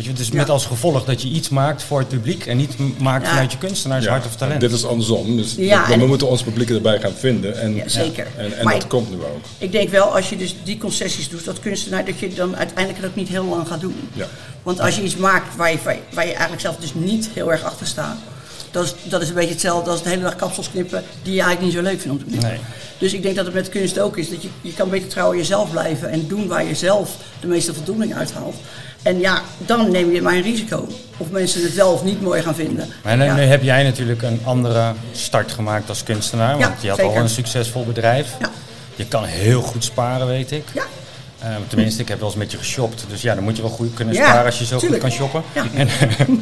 Weet 0.00 0.08
je, 0.08 0.14
het 0.14 0.24
is 0.24 0.28
Ja. 0.32 0.34
met 0.40 0.50
als 0.50 0.66
gevolg 0.66 1.04
dat 1.04 1.22
je 1.22 1.28
iets 1.28 1.48
maakt 1.48 1.82
voor 1.82 1.98
het 1.98 2.08
publiek 2.08 2.46
en 2.46 2.56
niet 2.56 2.98
maakt 3.00 3.24
Ja. 3.24 3.28
vanuit 3.30 3.52
je 3.52 3.58
kunstenaars 3.58 4.04
Ja, 4.04 4.10
hart 4.10 4.26
of 4.26 4.36
talent. 4.36 4.60
Dit 4.60 4.72
is 4.72 4.84
andersom. 4.86 5.36
Dus 5.36 5.54
Ja, 5.58 5.86
we, 5.88 5.96
we 5.98 6.06
moeten 6.06 6.28
ons 6.28 6.42
publiek 6.42 6.70
erbij 6.70 7.00
gaan 7.00 7.12
vinden. 7.18 7.60
En, 7.60 7.74
Ja, 7.74 7.88
zeker. 7.88 8.26
En, 8.36 8.64
dat 8.64 8.82
ik- 8.82 8.88
komt 8.88 9.10
nu 9.10 9.16
ook. 9.16 9.44
Ik 9.58 9.72
denk 9.72 9.88
wel, 9.88 10.14
als 10.16 10.28
je 10.28 10.36
dus 10.36 10.54
die 10.64 10.78
concessies 10.78 11.28
doet, 11.28 11.44
dat 11.44 11.60
kunstenaar, 11.60 12.04
dat 12.04 12.18
je 12.18 12.34
dan 12.34 12.56
uiteindelijk 12.56 12.98
het 13.02 13.10
ook 13.10 13.16
niet 13.16 13.28
heel 13.28 13.44
lang 13.44 13.68
gaat 13.68 13.80
doen. 13.80 13.96
Ja. 14.12 14.26
Want 14.62 14.80
als 14.80 14.96
je 14.96 15.02
iets 15.02 15.16
maakt 15.16 15.56
waar 15.56 15.70
je, 15.72 15.78
waar 15.84 15.94
je- 15.94 16.00
waar 16.14 16.24
je 16.24 16.30
eigenlijk 16.30 16.60
zelf 16.60 16.76
dus 16.76 16.94
niet 16.94 17.28
heel 17.34 17.52
erg 17.52 17.62
achter 17.64 17.86
staat, 17.86 18.16
dat 18.70 18.84
is, 18.84 18.94
dat 19.02 19.22
is 19.22 19.28
een 19.28 19.34
beetje 19.34 19.50
hetzelfde 19.50 19.90
als 19.90 20.02
de 20.02 20.08
hele 20.08 20.22
dag 20.22 20.36
kapsels 20.36 20.70
knippen 20.70 21.02
die 21.22 21.34
je 21.34 21.40
eigenlijk 21.42 21.60
niet 21.74 21.84
zo 21.84 21.90
leuk 21.90 22.00
vindt 22.00 22.16
om 22.16 22.18
te 22.18 22.24
knippen. 22.24 22.48
Nee. 22.48 22.58
Dus 22.98 23.12
ik 23.12 23.22
denk 23.22 23.36
dat 23.36 23.44
het 23.44 23.54
met 23.54 23.68
kunst 23.68 23.98
ook 23.98 24.16
is, 24.16 24.30
dat 24.30 24.42
je, 24.42 24.48
je 24.60 24.72
kan 24.74 24.90
beter 24.90 25.08
trouw 25.08 25.30
aan 25.30 25.36
jezelf 25.36 25.70
blijven 25.70 26.10
en 26.10 26.26
doen 26.28 26.46
waar 26.46 26.64
je 26.64 26.74
zelf 26.74 27.16
de 27.40 27.46
meeste 27.46 27.74
voldoening 27.74 28.14
uithaalt. 28.14 28.54
En 29.02 29.20
ja, 29.20 29.42
dan 29.58 29.90
neem 29.90 30.12
je 30.12 30.22
maar 30.22 30.34
een 30.34 30.42
risico. 30.42 30.88
Of 31.16 31.30
mensen 31.30 31.62
het 31.62 31.74
wel 31.74 31.92
of 31.92 32.04
niet 32.04 32.22
mooi 32.22 32.42
gaan 32.42 32.54
vinden. 32.54 32.88
Maar 33.04 33.16
nu, 33.16 33.24
Ja. 33.24 33.34
nu 33.34 33.42
heb 33.42 33.62
jij 33.62 33.82
natuurlijk 33.82 34.22
een 34.22 34.40
andere 34.44 34.92
start 35.12 35.52
gemaakt 35.52 35.88
als 35.88 36.02
kunstenaar, 36.02 36.58
Ja, 36.58 36.68
want 36.68 36.82
je 36.82 36.88
had 36.88 36.98
zeker. 36.98 37.12
al 37.16 37.20
een 37.22 37.28
succesvol 37.28 37.84
bedrijf. 37.84 38.28
Ja. 38.40 38.50
Je 38.96 39.06
kan 39.06 39.24
heel 39.24 39.62
goed 39.62 39.84
sparen, 39.84 40.26
weet 40.26 40.50
ik. 40.52 40.64
Ja. 40.74 40.82
Uh, 41.42 41.46
tenminste, 41.68 42.02
ik 42.02 42.08
heb 42.08 42.18
wel 42.18 42.28
eens 42.28 42.36
met 42.38 42.50
je 42.50 42.58
geshopt. 42.58 43.04
Dus 43.08 43.22
ja, 43.22 43.34
dan 43.34 43.44
moet 43.44 43.56
je 43.56 43.62
wel 43.62 43.70
goed 43.70 43.94
kunnen 43.94 44.14
sparen 44.14 44.44
als 44.44 44.58
je 44.58 44.64
zo 44.64 44.78
tuurlijk. 44.78 45.02
goed 45.02 45.10
kan 45.10 45.18
shoppen. 45.18 45.42
Ja. 45.52 45.64
En, 45.74 45.88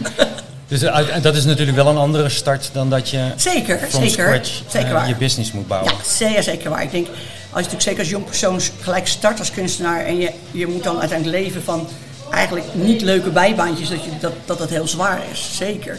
dus 0.69 0.83
uh, 0.83 1.23
dat 1.23 1.37
is 1.37 1.45
natuurlijk 1.45 1.77
wel 1.77 1.87
een 1.87 1.97
andere 1.97 2.29
start 2.29 2.71
dan 2.73 2.91
dat 2.91 3.09
je 3.09 3.33
Zeker, 3.37 3.79
from 3.79 3.91
zeker. 4.03 4.11
scratch 4.11 4.51
Zeker 4.69 4.89
uh, 4.89 4.95
waar. 4.95 5.09
je 5.09 5.15
business 5.17 5.53
moet 5.53 5.69
bouwen. 5.69 5.93
Ja, 5.93 6.11
zeer 6.11 6.43
zeker 6.43 6.71
waar. 6.71 6.83
Ik 6.83 6.91
denk, 6.91 7.07
als 7.07 7.17
je 7.51 7.55
natuurlijk 7.55 7.83
zeker 7.83 7.99
als 7.99 8.09
jong 8.09 8.25
persoon 8.25 8.61
gelijk 8.81 9.07
start 9.07 9.39
als 9.39 9.51
kunstenaar 9.51 10.05
en 10.05 10.19
je, 10.19 10.31
je 10.51 10.67
moet 10.67 10.85
dan 10.85 11.01
uiteindelijk 11.01 11.39
leven 11.45 11.63
van 11.63 11.89
eigenlijk 12.31 12.67
niet 12.75 13.03
leuke 13.03 13.31
bijbaantjes, 13.31 13.89
dat 13.89 14.05
je, 14.05 14.11
dat, 14.21 14.33
dat 14.45 14.59
dat 14.59 14.69
heel 14.69 14.89
zwaar 14.89 15.21
is. 15.33 15.51
Zeker. 15.57 15.99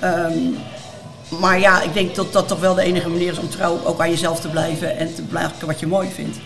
Ehm, 0.00 0.38
maar 1.28 1.60
ja, 1.60 1.82
ik 1.82 1.94
denk 1.94 2.14
dat 2.14 2.32
dat 2.32 2.48
toch 2.48 2.60
wel 2.60 2.74
de 2.74 2.82
enige 2.82 3.08
manier 3.08 3.32
is 3.32 3.38
om 3.38 3.50
trouw 3.50 3.80
ook 3.84 4.00
aan 4.00 4.10
jezelf 4.10 4.40
te 4.40 4.48
blijven 4.48 4.98
en 4.98 5.14
te 5.14 5.22
blijven 5.22 5.66
wat 5.66 5.80
je 5.80 5.86
mooi 5.86 6.08
vindt. 6.14 6.38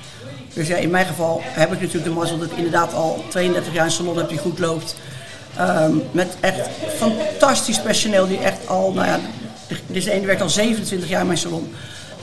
Dus 0.54 0.68
ja, 0.68 0.76
in 0.76 0.90
mijn 0.90 1.06
geval 1.06 1.40
heb 1.44 1.72
ik 1.72 1.80
natuurlijk 1.80 2.04
de 2.04 2.18
mazzel 2.18 2.38
dat 2.38 2.50
ik 2.50 2.56
inderdaad 2.56 2.94
al 2.94 3.24
32 3.28 3.72
jaar 3.72 3.84
een 3.84 3.90
salon 3.90 4.16
heb 4.16 4.28
die 4.28 4.38
goed 4.38 4.58
loopt. 4.58 4.94
Ehm, 5.56 5.92
met 6.10 6.36
echt 6.40 6.68
fantastisch 6.96 7.80
personeel 7.80 8.26
die 8.26 8.38
echt 8.38 8.68
al, 8.68 8.92
nou 8.92 9.06
ja, 9.06 9.20
is 9.86 10.04
de 10.04 10.10
ene 10.10 10.26
werkt 10.26 10.40
al 10.40 10.50
27 10.50 11.08
jaar 11.08 11.20
in 11.20 11.26
mijn 11.26 11.38
salon. 11.38 11.74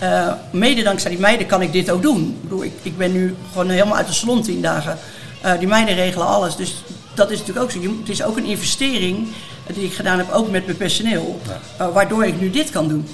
Uh, 0.03 0.33
mede 0.51 0.83
dankzij 0.83 1.09
die 1.09 1.19
meiden 1.19 1.47
kan 1.47 1.61
ik 1.61 1.71
dit 1.71 1.89
ook 1.89 2.01
doen. 2.01 2.21
Ik, 2.21 2.41
bedoel, 2.41 2.63
ik, 2.63 2.73
ik 2.81 2.97
ben 2.97 3.11
nu 3.11 3.35
gewoon 3.51 3.69
helemaal 3.69 3.97
uit 3.97 4.07
de 4.07 4.13
salon 4.13 4.41
10 4.41 4.61
dagen. 4.61 4.97
Uh, 5.46 5.60
die 5.60 5.67
meiden 5.67 5.96
regelen 5.96 6.27
alles. 6.27 6.55
Dus 6.55 6.75
dat 7.13 7.31
is 7.31 7.39
natuurlijk 7.39 7.65
ook 7.65 7.72
zo. 7.72 7.79
Je, 7.79 7.98
het 8.00 8.10
is 8.10 8.24
ook 8.24 8.38
een 8.38 8.46
investering 8.46 9.27
die 9.74 9.86
ik 9.86 9.93
gedaan 9.93 10.17
heb, 10.17 10.31
ook 10.31 10.51
met 10.51 10.65
mijn 10.65 10.77
personeel. 10.77 11.39
Uh, 11.81 11.88
waardoor 11.93 12.25
ik 12.25 12.41
nu 12.41 12.50
dit 12.50 12.69
kan 12.69 12.88
doen. 12.88 13.08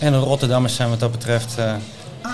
En 0.00 0.12
de 0.12 0.18
Rotterdammers 0.18 0.74
zijn 0.74 0.88
wat 0.88 1.00
dat 1.00 1.10
betreft 1.10 1.54
uh, 1.58 1.72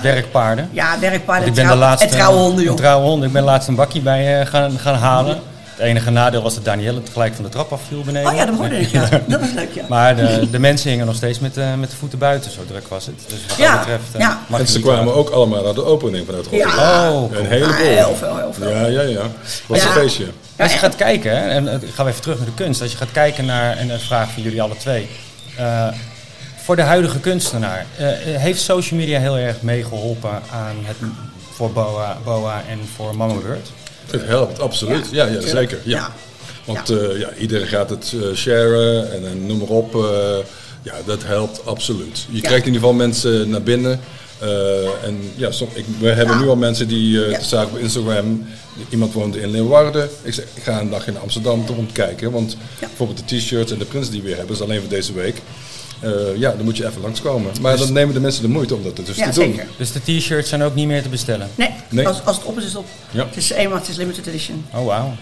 werkpaarden. 0.03 0.69
Ja, 0.73 0.99
werkpaarden 0.99 1.47
Want 1.47 1.59
ik 1.59 1.65
ben 1.65 1.73
de 1.73 1.79
laatste, 1.79 2.09
en 2.09 2.63
joh. 2.63 3.25
Ik 3.25 3.33
ben 3.33 3.43
laatst 3.43 3.69
een 3.69 3.75
bakkie 3.75 4.01
bij 4.01 4.41
eh, 4.41 4.47
gaan, 4.47 4.79
gaan 4.79 4.95
halen. 4.95 5.41
Het 5.81 5.89
enige 5.89 6.11
nadeel 6.11 6.43
was 6.43 6.55
dat 6.55 6.65
Danielle 6.65 7.01
gelijk 7.13 7.35
van 7.35 7.45
de 7.45 7.51
trap 7.51 7.73
afviel 7.73 8.03
beneden. 8.03 8.31
Oh 8.31 8.37
ja, 8.37 8.45
dat 8.47 8.55
hoorde 8.57 8.79
ik, 8.81 8.89
ja. 8.89 9.09
Dat 9.27 9.41
was 9.41 9.49
leuk, 9.55 9.73
ja. 9.75 9.85
Maar 9.89 10.17
de, 10.17 10.49
de 10.51 10.59
mensen 10.59 10.91
hingen 10.91 11.07
nog 11.07 11.15
steeds 11.15 11.39
met, 11.39 11.57
eh, 11.57 11.75
met 11.75 11.91
de 11.91 11.97
voeten 11.97 12.19
buiten, 12.19 12.51
zo 12.51 12.61
druk 12.67 12.89
was 12.89 13.07
het. 13.07 13.15
Dus 13.29 13.47
wat 13.49 13.57
Ja, 13.57 13.71
dat 13.71 13.79
betreft... 13.81 14.15
eh, 14.15 14.21
ja. 14.21 14.41
En 14.59 14.67
ze 14.67 14.81
kwamen 14.81 15.05
wachten. 15.05 15.21
ook 15.23 15.31
allemaal 15.31 15.65
naar 15.65 15.75
de 15.75 15.85
opening 15.85 16.27
vanuit 16.27 16.47
Rotterdam. 16.47 16.79
Ja. 16.81 17.11
Oh, 17.13 17.31
cool. 17.31 17.41
Een 17.41 17.47
heleboel. 17.47 17.73
Ah, 17.75 17.81
heel 17.81 18.15
veel, 18.15 18.37
heel 18.37 18.53
veel. 18.53 18.69
Ja, 18.71 18.87
ja, 18.87 19.03
ja. 19.03 19.23
Was 19.67 19.79
Ja. 19.83 19.87
een 19.87 19.93
feestje. 19.93 20.27
Als 20.57 20.73
je 20.73 20.79
gaat 20.79 20.97
kijken, 20.97 21.31
hè, 21.39 21.49
en 21.49 21.69
eh, 21.69 21.75
ik 21.83 21.95
ga 21.95 22.07
even 22.07 22.23
terug 22.23 22.37
naar 22.37 22.47
de 22.47 22.55
kunst. 22.55 22.83
Als 22.83 22.91
je 22.91 22.97
gaat 22.97 23.13
kijken 23.13 23.45
naar, 23.45 23.77
en 23.77 23.89
dat 23.89 24.01
vraag 24.03 24.31
van 24.31 24.43
jullie 24.43 24.63
alle 24.63 24.77
twee. 24.77 25.09
eh, 25.57 25.89
voor 26.63 26.77
de 26.77 26.83
huidige 26.83 27.19
kunstenaar, 27.21 27.87
eh, 27.97 28.07
heeft 28.37 28.61
social 28.61 28.99
media 29.01 29.19
heel 29.21 29.37
erg 29.39 29.63
meegeholpen 29.63 30.31
aan 30.53 30.77
het, 30.83 30.97
voor 31.53 31.71
BOA, 31.73 32.17
BOA 32.25 32.63
en 32.69 32.79
voor 32.97 33.17
Mama 33.17 33.35
Bird? 33.35 33.71
Het 34.11 34.27
helpt, 34.27 34.61
absoluut. 34.61 35.07
Ja, 35.11 35.27
ja, 35.27 35.41
zeker. 35.41 35.79
Ja. 35.85 36.15
Want 36.65 36.89
ja. 36.89 36.97
ja, 37.19 37.35
iedereen 37.39 37.67
gaat 37.67 37.91
het 37.91 38.15
eh, 38.23 38.35
sharen 38.37 39.13
en, 39.13 39.27
en 39.27 39.47
noem 39.47 39.59
maar 39.59 39.69
op. 39.69 39.95
eh, 39.95 40.37
ja, 40.83 40.95
dat 41.07 41.25
helpt 41.25 41.67
absoluut. 41.67 42.27
Je 42.31 42.41
krijgt 42.41 42.67
in 42.67 42.73
ieder 42.73 42.81
geval 42.81 42.93
mensen 42.97 43.51
naar 43.51 43.63
binnen. 43.63 44.01
eh, 44.39 45.05
en 45.05 45.19
ja, 45.37 45.51
som, 45.51 45.69
ik, 45.75 45.85
we 45.99 46.09
hebben 46.09 46.39
nu 46.41 46.49
al 46.49 46.57
mensen 46.57 46.89
die 46.89 47.25
eh 47.25 47.39
te 47.39 47.45
zagen 47.45 47.71
op 47.71 47.79
Instagram. 47.79 48.47
Iemand 48.89 49.13
woont 49.13 49.37
in 49.37 49.51
Leeuwarden. 49.51 50.09
Ik 50.23 50.35
zeg, 50.35 50.45
ik 50.55 50.63
ga 50.63 50.81
een 50.81 50.91
dag 50.91 51.07
in 51.07 51.19
Amsterdam 51.19 51.65
om 51.77 51.87
te 51.87 51.93
kijken. 51.93 52.31
Want 52.31 52.57
bijvoorbeeld 52.79 53.29
de 53.29 53.37
t-shirts 53.37 53.73
en 53.73 53.79
de 53.79 53.85
prints 53.85 54.11
die 54.11 54.23
we 54.23 54.35
hebben, 54.35 54.55
is 54.57 54.63
alleen 54.63 54.81
voor 54.81 54.89
deze 54.89 55.13
week. 55.13 55.43
Eh, 56.01 56.11
ja, 56.37 56.51
dan 56.51 56.65
moet 56.65 56.77
je 56.77 56.87
even 56.87 57.01
langskomen. 57.01 57.53
Maar 57.61 57.77
dan 57.77 57.93
nemen 57.93 58.15
de 58.15 58.21
mensen 58.21 58.43
de 58.43 58.49
moeite 58.49 58.75
om 58.75 58.83
dat 58.83 58.97
dus 58.97 59.17
Ja, 59.17 59.31
te 59.31 59.41
doen. 59.41 59.53
zeker. 59.53 59.67
Dus 59.77 59.93
de 59.93 60.01
t-shirts 60.01 60.49
zijn 60.49 60.63
ook 60.63 60.75
niet 60.75 60.87
meer 60.87 61.03
te 61.03 61.09
bestellen? 61.09 61.49
Nee, 61.55 61.71
Nee. 61.89 62.07
Als, 62.09 62.25
als 62.25 62.37
het 62.37 62.45
op 62.45 62.57
is, 62.59 62.63
is 62.65 62.69
het 62.69 62.79
op. 62.79 62.87
Ja. 63.11 63.27
Het 63.27 63.37
is 63.37 63.51
eenmaal, 63.51 63.79
het 63.79 63.89
is 63.89 63.97
limited 63.97 64.27
edition. 64.27 64.65
Oh, 64.75 64.85
wauw. 64.87 65.13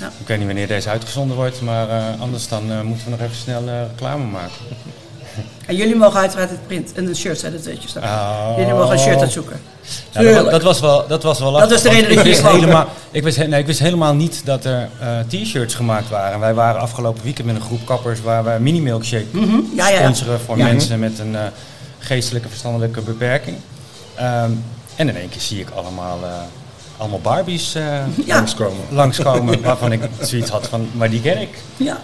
Ja. 0.00 0.06
Ik 0.20 0.26
weet 0.26 0.38
niet 0.38 0.46
wanneer 0.46 0.66
deze 0.66 0.88
uitgezonden 0.88 1.36
wordt, 1.36 1.60
maar 1.60 1.88
eh, 1.88 2.20
anders 2.20 2.48
dan 2.48 2.70
eh, 2.72 2.80
moeten 2.80 3.04
we 3.04 3.10
nog 3.10 3.20
even 3.20 3.36
snel 3.36 3.68
eh, 3.68 3.80
reclame 3.90 4.24
maken. 4.24 4.56
En 5.66 5.76
jullie 5.76 5.96
mogen 5.96 6.20
uiteraard 6.20 6.50
het 6.50 6.66
print 6.66 6.92
en 6.92 7.06
de 7.06 7.14
shirt 7.14 7.44
je? 7.44 7.98
Oh. 7.98 8.54
Jullie 8.56 8.72
mogen 8.72 8.92
een 8.92 8.98
shirt 8.98 9.20
uitzoeken. 9.20 9.60
Ja, 10.10 10.42
dat, 10.42 10.62
was 10.62 10.80
wel, 10.80 11.06
dat 11.06 11.22
was 11.22 11.38
wel 11.38 11.52
Dat 11.52 11.70
was 11.70 11.82
de 11.82 11.88
reden 11.88 12.08
dat 12.08 12.18
ik 12.18 12.24
wist, 12.24 12.48
helemaal, 12.48 12.86
ik, 13.10 13.22
wist, 13.22 13.46
nee, 13.46 13.60
ik 13.60 13.66
wist 13.66 13.78
helemaal 13.78 14.14
niet 14.14 14.42
dat 14.44 14.64
er 14.64 14.88
eh, 15.00 15.18
t-shirts 15.28 15.74
gemaakt 15.74 16.08
waren. 16.08 16.40
Wij 16.40 16.54
waren 16.54 16.80
afgelopen 16.80 17.22
weekend 17.22 17.46
met 17.46 17.56
een 17.56 17.62
groep 17.62 17.86
kappers 17.86 18.20
waar 18.20 18.44
we 18.44 18.56
mini 18.60 18.80
milkshake 18.80 19.24
Mhm. 19.30 19.60
Ja, 19.76 19.88
ja, 19.88 19.94
ja. 19.94 20.00
sponsoren 20.00 20.40
voor 20.40 20.56
mensen 20.56 20.98
met 20.98 21.18
een 21.18 21.36
eh, 21.36 21.42
geestelijke 21.98 22.48
verstandelijke 22.48 23.00
beperking. 23.00 23.56
Ehm, 24.14 24.50
en 24.96 25.08
in 25.08 25.16
één 25.16 25.28
keer 25.28 25.40
zie 25.40 25.60
ik 25.60 25.70
allemaal, 25.70 26.18
eh, 26.22 26.30
allemaal 26.98 27.20
Barbies 27.20 27.74
eh, 27.74 27.82
Ja. 28.24 28.34
Langskomen. 28.34 28.84
langskomen 28.90 29.62
waarvan 29.68 29.92
ik 29.92 30.00
zoiets 30.20 30.50
had 30.50 30.66
van, 30.68 30.88
maar 30.92 31.10
die 31.10 31.20
ken 31.20 31.40
ik. 31.40 31.58
Ja. 31.76 31.98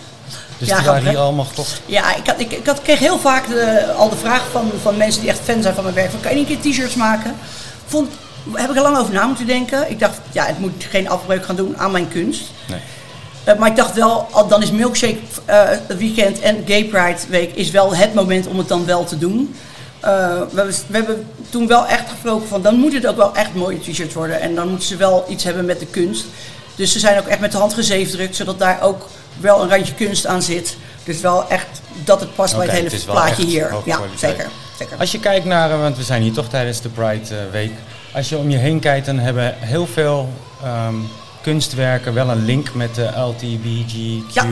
Dus 0.59 0.69
Ja, 0.69 0.77
die 0.77 0.87
waren 0.87 1.09
hier 1.09 1.19
allemaal 1.19 1.45
gekocht. 1.45 1.81
Ja, 1.87 2.15
ik, 2.17 2.27
had, 2.27 2.41
ik, 2.41 2.53
ik 2.53 2.67
had, 2.67 2.83
kreeg 2.83 2.99
heel 2.99 3.19
vaak 3.19 3.49
de, 3.49 3.93
al 3.97 4.09
de 4.09 4.17
vraag 4.17 4.43
van, 4.51 4.71
van 4.83 4.97
mensen 4.97 5.21
die 5.21 5.31
echt 5.31 5.41
fan 5.45 5.63
zijn 5.63 5.75
van 5.75 5.83
mijn 5.85 5.97
werk. 5.97 6.11
Van, 6.11 6.21
kan 6.21 6.31
je 6.31 6.37
niet 6.39 6.51
een 6.51 6.61
keer 6.61 6.73
t-shirts 6.73 6.95
maken? 6.95 7.35
Vond, 7.87 8.11
heb 8.53 8.71
ik 8.71 8.77
er 8.77 8.83
lang 8.83 8.99
over 8.99 9.13
na 9.15 9.27
moeten 9.27 9.47
denken. 9.47 9.91
Ik 9.91 9.99
dacht, 10.01 10.19
ja, 10.33 10.45
het 10.47 10.59
moet 10.59 10.85
geen 10.91 11.09
afbreuk 11.09 11.45
gaan 11.45 11.57
doen 11.57 11.79
aan 11.79 11.91
mijn 11.91 12.09
kunst. 12.09 12.43
Nee. 12.69 12.81
Eh, 13.45 13.59
maar 13.59 13.69
ik 13.71 13.77
dacht 13.77 13.95
wel, 13.95 14.29
al- 14.31 14.49
dan 14.49 14.63
is 14.63 14.71
Milkshake 14.71 15.19
eh, 15.45 15.69
Weekend 15.99 16.41
en 16.41 16.63
Gay 16.67 16.85
Pride 16.85 17.19
Week 17.29 17.55
is 17.55 17.71
wel 17.71 17.95
het 17.95 18.15
moment 18.15 18.47
om 18.47 18.59
het 18.59 18.69
dan 18.69 18.87
wel 18.87 19.05
te 19.05 19.19
doen. 19.19 19.55
Eh, 20.05 20.11
we, 20.51 20.57
hebben, 20.57 20.75
we 20.87 20.97
hebben 20.97 21.27
toen 21.51 21.67
wel 21.67 21.87
echt 21.87 22.11
gesproken 22.11 22.49
van, 22.49 22.63
dan 22.63 22.75
moet 22.75 22.93
het 22.93 23.07
ook 23.07 23.17
wel 23.17 23.35
echt 23.35 23.55
mooie 23.55 23.81
t-shirts 23.81 24.15
worden. 24.15 24.41
En 24.41 24.55
dan 24.55 24.69
moeten 24.69 24.89
ze 24.89 24.97
wel 24.97 25.25
iets 25.29 25.45
hebben 25.45 25.65
met 25.65 25.81
de 25.81 25.87
kunst. 25.87 26.25
Dus 26.75 26.93
ze 26.93 26.99
zijn 26.99 27.19
ook 27.19 27.27
echt 27.27 27.41
met 27.41 27.53
de 27.53 27.59
hand 27.59 27.75
gezeefdrukt, 27.75 28.37
zodat 28.37 28.59
daar 28.59 28.83
ook 28.83 29.09
wel 29.41 29.63
een 29.63 29.69
randje 29.69 29.95
kunst 29.95 30.27
aan 30.27 30.43
zit. 30.43 30.77
Dus 31.05 31.21
wel 31.21 31.49
echt 31.49 31.67
dat 32.05 32.21
het 32.21 32.35
past 32.35 32.57
bij 32.57 32.67
het 32.67 32.75
hele 32.75 32.91
het 32.91 33.05
plaatje 33.05 33.45
hier. 33.45 33.75
Ja, 33.85 34.01
zeker. 34.17 34.49
zeker. 34.79 34.97
Als 34.99 35.13
je 35.13 35.21
kijkt 35.21 35.45
naar, 35.45 35.71
eh, 35.71 35.81
want 35.81 35.97
we 35.97 36.03
zijn 36.03 36.23
hier 36.23 36.33
toch 36.33 36.49
tijdens 36.49 36.81
de 36.81 36.89
Pride 36.89 37.37
eh, 37.37 37.51
Week. 37.53 37.73
Als 38.15 38.29
je 38.29 38.37
om 38.37 38.51
je 38.51 38.57
heen 38.59 38.81
kijkt, 38.81 39.07
dan 39.07 39.19
hebben 39.19 39.55
heel 39.59 39.87
veel 39.87 40.29
ehm, 40.63 40.95
kunstwerken 41.43 42.15
wel 42.15 42.29
een 42.29 42.45
link 42.45 42.75
met 42.75 42.95
de 42.95 43.11
LTBGQ 43.17 44.33
Ja. 44.33 44.47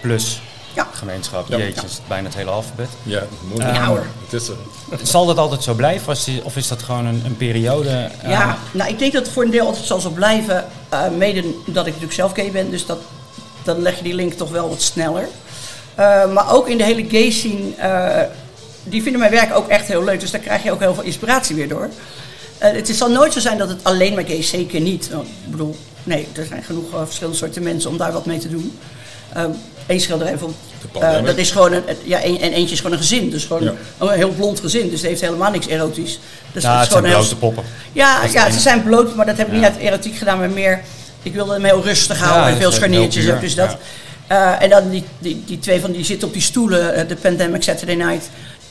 plus 0.00 0.40
Ja. 0.74 0.88
gemeenschap. 0.92 1.48
Ja. 1.48 1.56
Jeetje, 1.56 1.84
is 1.86 1.92
het 1.92 2.08
bijna 2.08 2.26
het 2.28 2.36
hele 2.36 2.50
alfabet. 2.50 2.88
Ja, 3.02 3.22
moeilijk. 3.48 3.74
Ja, 3.76 3.84
hoor. 3.86 4.06
Het 4.24 4.32
is 4.42 4.48
er. 4.48 4.56
Zal 5.02 5.26
dat 5.26 5.38
altijd 5.38 5.62
zo 5.62 5.74
blijven 5.74 6.08
of 6.12 6.18
is, 6.18 6.24
die- 6.24 6.44
of 6.44 6.56
is 6.56 6.68
dat 6.68 6.82
gewoon 6.82 7.06
een, 7.06 7.22
een 7.24 7.36
periode? 7.36 7.88
eh, 8.22 8.30
Ja, 8.30 8.56
nou 8.72 8.90
ik 8.90 8.98
denk 8.98 9.12
dat 9.12 9.22
het 9.24 9.32
voor 9.32 9.42
een 9.44 9.50
deel 9.50 9.66
altijd 9.66 9.84
zal 9.84 10.00
zo 10.00 10.10
blijven. 10.10 10.64
eh, 10.88 11.08
mede 11.16 11.40
dat 11.66 11.82
ik 11.86 11.92
natuurlijk 11.92 12.12
zelf 12.12 12.32
gay 12.32 12.50
ben, 12.50 12.70
dus 12.70 12.86
dat, 12.86 12.98
dan 13.62 13.82
leg 13.82 13.96
je 13.96 14.02
die 14.02 14.14
link 14.14 14.32
toch 14.32 14.50
wel 14.50 14.68
wat 14.68 14.82
sneller. 14.82 15.28
Eh, 15.94 16.32
maar 16.32 16.52
ook 16.52 16.68
in 16.68 16.78
de 16.78 16.84
hele 16.84 17.04
gay 17.08 17.30
scene, 17.30 17.74
eh, 17.76 18.20
die 18.82 19.02
vinden 19.02 19.20
mijn 19.20 19.32
werk 19.32 19.56
ook 19.56 19.68
echt 19.68 19.86
heel 19.86 20.04
leuk. 20.04 20.20
Dus 20.20 20.30
daar 20.30 20.40
krijg 20.40 20.62
je 20.62 20.72
ook 20.72 20.80
heel 20.80 20.94
veel 20.94 21.02
inspiratie 21.04 21.56
weer 21.56 21.68
door. 21.68 21.88
Eh, 22.58 22.72
het 22.72 22.88
is- 22.88 22.98
zal 22.98 23.10
nooit 23.10 23.32
zo 23.32 23.40
zijn 23.40 23.58
dat 23.58 23.68
het 23.68 23.84
alleen 23.84 24.14
maar 24.14 24.24
gay 24.26 24.36
is, 24.36 24.48
zeker 24.48 24.80
niet. 24.80 25.04
Ik 25.44 25.50
bedoel, 25.50 25.76
nee, 26.02 26.28
er 26.32 26.46
zijn 26.46 26.62
genoeg 26.62 26.84
verschillende 27.04 27.38
soorten 27.38 27.62
mensen 27.62 27.90
om 27.90 27.96
daar 27.96 28.12
wat 28.12 28.26
mee 28.26 28.38
te 28.38 28.48
doen. 28.50 28.78
Eén 29.86 30.00
schilderij 30.00 30.36
De 30.92 31.00
eh, 31.00 31.24
dat 31.24 31.36
is 31.36 31.50
gewoon 31.50 31.72
een, 31.72 31.82
ja, 32.04 32.24
een- 32.24 32.40
en 32.40 32.52
eentje 32.52 32.72
is 32.74 32.80
gewoon 32.80 32.92
een 32.96 33.02
gezin. 33.02 33.30
Dus 33.30 33.44
gewoon 33.44 33.62
Ja. 33.62 33.72
een 33.98 34.08
heel 34.10 34.30
blond 34.30 34.60
gezin. 34.60 34.90
Dus 34.90 35.00
het 35.00 35.08
heeft 35.08 35.20
helemaal 35.20 35.50
niks 35.50 35.66
erotisch. 35.66 36.18
Dus 36.52 36.62
is 36.62 36.68
het 36.68 36.78
zijn 36.78 36.86
gewoon 36.86 37.02
blote 37.10 37.36
poppen. 37.36 37.64
ja, 37.92 38.20
ja 38.32 38.50
ze 38.50 38.60
zijn 38.60 38.82
bloot, 38.82 39.14
maar 39.14 39.26
dat 39.26 39.36
heb 39.36 39.46
ik 39.46 39.52
niet 39.52 39.62
Ja. 39.62 39.68
uit 39.68 39.78
erotiek 39.78 40.16
gedaan, 40.16 40.38
maar 40.38 40.50
meer. 40.50 40.82
Ik 41.22 41.34
wilde 41.34 41.52
hem 41.52 41.64
heel 41.64 41.82
rustig 41.82 42.18
Ja, 42.18 42.24
houden 42.24 42.52
en 42.52 42.56
veel 42.60 42.72
scharniertjes 42.72 43.30
ook. 43.30 43.40
Dus 43.40 43.54
dat. 43.54 43.76
Eh, 44.26 44.62
en 44.62 44.70
dan 44.70 44.90
die, 44.90 45.04
die, 45.18 45.42
die 45.46 45.58
twee 45.58 45.80
van 45.80 45.92
die 45.92 46.04
zitten 46.04 46.28
op 46.28 46.34
die 46.34 46.42
stoelen, 46.42 46.94
eh, 46.94 47.08
de 47.08 47.16
Pandemic 47.16 47.62
Saturday 47.62 47.94
Night. 47.94 48.28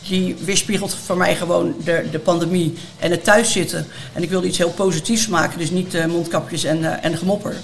Die 0.08 0.36
weerspiegelt 0.46 0.96
voor 1.06 1.18
mij 1.18 1.36
gewoon 1.36 1.76
de, 1.84 2.04
de 2.12 2.20
pandemie 2.20 2.74
en 3.00 3.12
het 3.12 3.24
thuiszitten. 3.24 3.88
En 4.14 4.24
ik 4.24 4.30
wilde 4.30 4.48
iets 4.48 4.58
heel 4.58 4.70
positiefs 4.70 5.28
maken, 5.28 5.60
dus 5.60 5.70
niet 5.72 6.08
mondkapjes 6.08 6.64
en, 6.64 7.04
en 7.04 7.18
gemopper. 7.18 7.56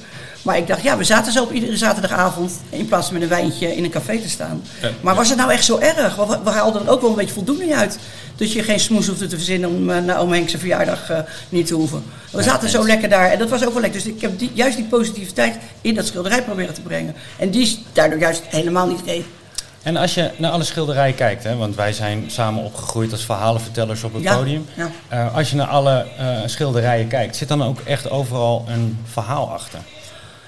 Maar 0.42 0.58
ik 0.58 0.68
dacht, 0.68 0.82
ja, 0.84 0.98
we 0.98 1.04
zaten 1.04 1.32
zo 1.32 1.44
op 1.44 1.52
iedere 1.52 1.78
zaterdagavond 1.78 2.52
in 2.70 2.88
plaats 2.88 3.06
van 3.06 3.14
met 3.14 3.24
een 3.24 3.30
wijntje 3.30 3.76
in 3.76 3.84
een 3.84 3.90
café 3.90 4.20
te 4.22 4.30
staan. 4.30 4.62
Ja, 4.82 4.90
maar 5.02 5.16
was 5.16 5.30
het 5.30 5.38
nou 5.38 5.52
echt 5.52 5.66
zo 5.66 5.78
erg? 5.78 6.16
We, 6.16 6.40
we 6.44 6.50
haalden 6.50 6.82
er 6.86 6.92
ook 6.92 7.02
wel 7.02 7.10
een 7.10 7.16
beetje 7.16 7.34
voldoening 7.34 7.74
uit. 7.76 8.00
Dat 8.36 8.52
je 8.52 8.64
geen 8.64 8.80
smoes 8.80 9.08
hoefde 9.08 9.28
te 9.28 9.36
verzinnen 9.36 9.70
om 9.70 9.90
eh, 9.90 10.02
naar 10.04 10.20
oom 10.20 10.32
Henk 10.32 10.50
zijn 10.50 10.62
verjaardag 10.62 11.10
eh, 11.10 11.20
niet 11.50 11.68
te 11.68 11.74
hoeven. 11.74 12.04
We 12.32 12.44
zaten 12.44 12.70
zo 12.70 12.86
lekker 12.86 13.10
daar 13.10 13.32
en 13.32 13.40
dat 13.40 13.50
was 13.50 13.66
ook 13.66 13.74
wel 13.74 13.82
lekker. 13.82 14.02
Dus 14.04 14.12
ik 14.14 14.22
heb 14.22 14.40
die, 14.40 14.52
juist 14.54 14.76
die 14.78 14.86
positiviteit 14.86 15.58
in 15.82 15.96
dat 15.96 16.06
schilderij 16.08 16.44
proberen 16.44 16.74
te 16.74 16.82
brengen. 16.82 17.16
En 17.38 17.50
die 17.50 17.62
is 17.62 17.80
daardoor 17.94 18.20
juist 18.20 18.42
helemaal 18.48 18.88
niet 18.88 19.02
gay. 19.06 19.26
En 19.84 19.98
als 19.98 20.14
je 20.14 20.32
naar 20.38 20.52
alle 20.52 20.64
schilderijen 20.64 21.16
kijkt, 21.16 21.44
hè, 21.44 21.56
want 21.56 21.76
wij 21.76 21.94
zijn 21.94 22.24
samen 22.28 22.64
opgegroeid 22.64 23.12
als 23.12 23.26
verhalenvertellers 23.26 24.04
op 24.04 24.14
het 24.14 24.24
Ja, 24.24 24.36
podium. 24.38 24.66
ja. 24.76 24.90
Eh, 25.08 25.36
als 25.36 25.50
je 25.50 25.56
naar 25.56 25.68
alle 25.68 26.06
schilderijen 26.46 27.08
kijkt, 27.08 27.36
zit 27.36 27.48
dan 27.48 27.64
ook 27.64 27.80
echt 27.80 28.10
overal 28.10 28.66
een 28.70 28.98
verhaal 29.12 29.50
achter? 29.52 29.80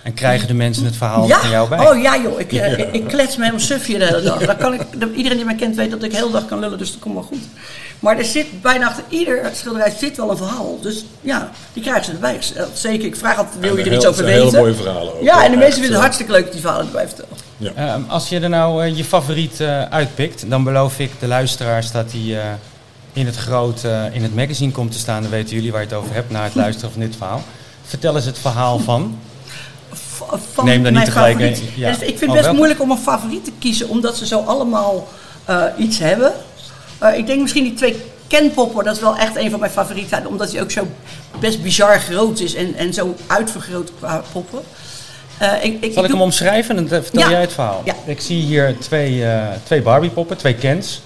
En 0.03 0.13
krijgen 0.13 0.47
de 0.47 0.53
mensen 0.53 0.85
het 0.85 0.95
verhaal 0.95 1.27
van 1.27 1.49
jou 1.49 1.69
bij? 1.69 1.89
Oh 1.89 2.01
ja 2.01 2.17
joh, 2.17 2.39
ik, 2.39 2.53
eh, 2.53 2.77
ik, 2.79 2.93
ik 2.93 3.07
klets 3.07 3.35
me 3.35 3.41
helemaal 3.43 3.65
suf 3.65 3.85
hier 3.85 3.99
de 3.99 4.05
hele 4.05 4.21
dag. 4.21 4.45
Dan 4.45 4.57
kan 4.57 4.73
ik, 4.73 4.81
iedereen 5.15 5.37
die 5.37 5.45
mij 5.45 5.55
kent 5.55 5.75
weet 5.75 5.91
dat 5.91 6.03
ik 6.03 6.11
de 6.11 6.17
hele 6.17 6.31
dag 6.31 6.45
kan 6.45 6.59
lullen, 6.59 6.77
dus 6.77 6.91
dat 6.91 6.99
komt 6.99 7.13
wel 7.13 7.23
goed. 7.23 7.41
Maar 7.99 8.17
er 8.17 8.25
zit 8.25 8.61
bijna 8.61 8.87
achter 8.87 9.03
ieder 9.09 9.51
schilderij 9.53 9.93
zit 9.99 10.17
wel 10.17 10.31
een 10.31 10.37
verhaal. 10.37 10.79
Dus 10.81 11.05
ja, 11.21 11.49
die 11.73 11.83
krijgen 11.83 12.05
ze 12.05 12.11
erbij. 12.11 12.39
Zeker, 12.73 13.05
ik 13.05 13.15
vraag 13.15 13.37
altijd, 13.37 13.59
wil 13.59 13.75
je 13.77 13.81
er 13.81 13.87
heel- 13.87 13.97
iets 13.97 14.05
over 14.05 14.25
weten? 14.25 14.43
hele 14.43 14.57
mooie 14.57 14.73
verhalen 14.73 15.13
ook, 15.13 15.21
Ja, 15.21 15.43
en 15.43 15.51
de 15.51 15.57
mensen 15.57 15.65
Echt, 15.65 15.73
vinden 15.73 15.91
het 15.91 15.99
hartstikke 16.01 16.31
leuk 16.31 16.43
dat 16.43 16.51
die 16.51 16.61
verhalen 16.61 16.85
erbij 16.85 17.07
vertellen. 17.07 17.75
Ehm, 17.75 18.01
als 18.07 18.29
je 18.29 18.39
er 18.39 18.49
nou 18.49 18.83
eh, 18.85 18.97
je 18.97 19.03
favoriet 19.03 19.59
eh, 19.59 19.81
uitpikt, 19.83 20.49
dan 20.49 20.63
beloof 20.63 20.99
ik 20.99 21.11
de 21.19 21.27
luisteraars 21.27 21.91
dat 21.91 22.11
die 22.11 22.37
eh, 22.37 22.43
in 23.13 23.25
het 23.25 23.35
groot 23.35 23.83
in 24.11 24.23
het 24.23 24.35
magazine 24.35 24.71
komt 24.71 24.91
te 24.91 24.99
staan. 24.99 25.21
Dan 25.21 25.31
weten 25.31 25.55
jullie 25.55 25.71
waar 25.71 25.81
je 25.81 25.87
het 25.87 25.95
over 25.95 26.13
hebt 26.13 26.31
na 26.31 26.43
het 26.43 26.55
luisteren 26.55 26.91
van 26.91 27.01
dit 27.01 27.15
verhaal. 27.15 27.43
Vertel 27.85 28.15
eens 28.15 28.25
het 28.25 28.39
verhaal 28.39 28.79
van. 28.79 29.17
Van 30.53 30.65
Neem 30.65 30.73
dan 30.83 30.83
niet 30.83 30.93
mijn 30.93 31.05
tegelijk 31.05 31.33
favoriet. 31.39 31.61
ja. 31.75 31.87
En 31.87 31.93
Ik 31.93 31.99
vind 31.99 32.19
het 32.19 32.21
Oh, 32.21 32.31
best 32.31 32.41
welke? 32.43 32.57
moeilijk 32.57 32.81
om 32.81 32.91
een 32.91 32.97
favoriet 32.97 33.45
te 33.45 33.51
kiezen, 33.59 33.89
omdat 33.89 34.17
ze 34.17 34.25
zo 34.25 34.39
allemaal 34.39 35.07
eh, 35.45 35.63
iets 35.77 35.99
hebben. 35.99 36.31
Eh, 36.99 37.17
ik 37.17 37.25
denk 37.27 37.41
misschien 37.41 37.63
die 37.63 37.73
twee 37.73 37.95
Kenpoppen, 38.27 38.83
dat 38.83 38.95
is 38.95 39.01
wel 39.01 39.17
echt 39.17 39.35
een 39.35 39.49
van 39.49 39.59
mijn 39.59 39.71
favorieten, 39.71 40.25
omdat 40.27 40.51
hij 40.51 40.61
ook 40.61 40.71
zo 40.71 40.87
best 41.39 41.61
bizar 41.63 41.99
groot 41.99 42.39
is 42.39 42.55
en, 42.55 42.75
en 42.75 42.93
zo 42.93 43.15
uitvergroot 43.27 43.91
qua 43.99 44.21
poppen. 44.31 44.59
Eh, 45.37 45.51
ik, 45.63 45.77
ik, 45.83 45.93
Zal 45.93 46.03
ik 46.03 46.09
hem 46.11 46.21
omschrijven 46.21 46.77
en 46.77 46.87
dan 46.87 47.03
vertel 47.03 47.21
Ja. 47.21 47.29
jij 47.29 47.41
het 47.41 47.53
verhaal? 47.53 47.81
Ja. 47.85 47.93
Ik 48.05 48.21
zie 48.21 48.41
hier 48.41 48.75
twee, 48.79 49.23
twee 49.63 49.81
Barbie-poppen, 49.81 50.37
twee 50.37 50.55
Kens. 50.55 51.01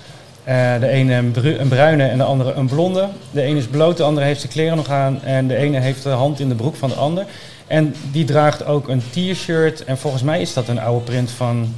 De 0.80 0.88
ene 0.88 1.14
een, 1.14 1.32
bru- 1.32 1.58
een 1.58 1.68
bruine 1.68 2.04
en 2.08 2.18
de 2.18 2.24
andere 2.24 2.54
een 2.54 2.68
blonde. 2.68 3.08
De 3.32 3.42
ene 3.42 3.60
is 3.60 3.66
bloot, 3.66 3.98
de 3.98 4.04
andere 4.04 4.26
heeft 4.26 4.40
zijn 4.40 4.52
kleren 4.52 4.78
nog 4.78 4.90
aan. 4.90 5.20
En 5.24 5.48
de 5.48 5.56
ene 5.56 5.80
heeft 5.80 6.04
de 6.04 6.10
hand 6.10 6.40
in 6.40 6.50
de 6.50 6.56
broek 6.56 6.76
van 6.76 6.90
de 6.90 6.96
ander. 6.96 7.26
En 7.68 7.96
die 8.12 8.26
draagt 8.26 8.66
ook 8.66 8.88
een 8.88 9.04
t-shirt. 9.12 9.84
En 9.84 9.98
volgens 9.98 10.24
mij 10.24 10.42
is 10.42 10.54
dat 10.54 10.68
een 10.68 10.80
oude 10.80 11.04
print 11.04 11.32
van 11.32 11.76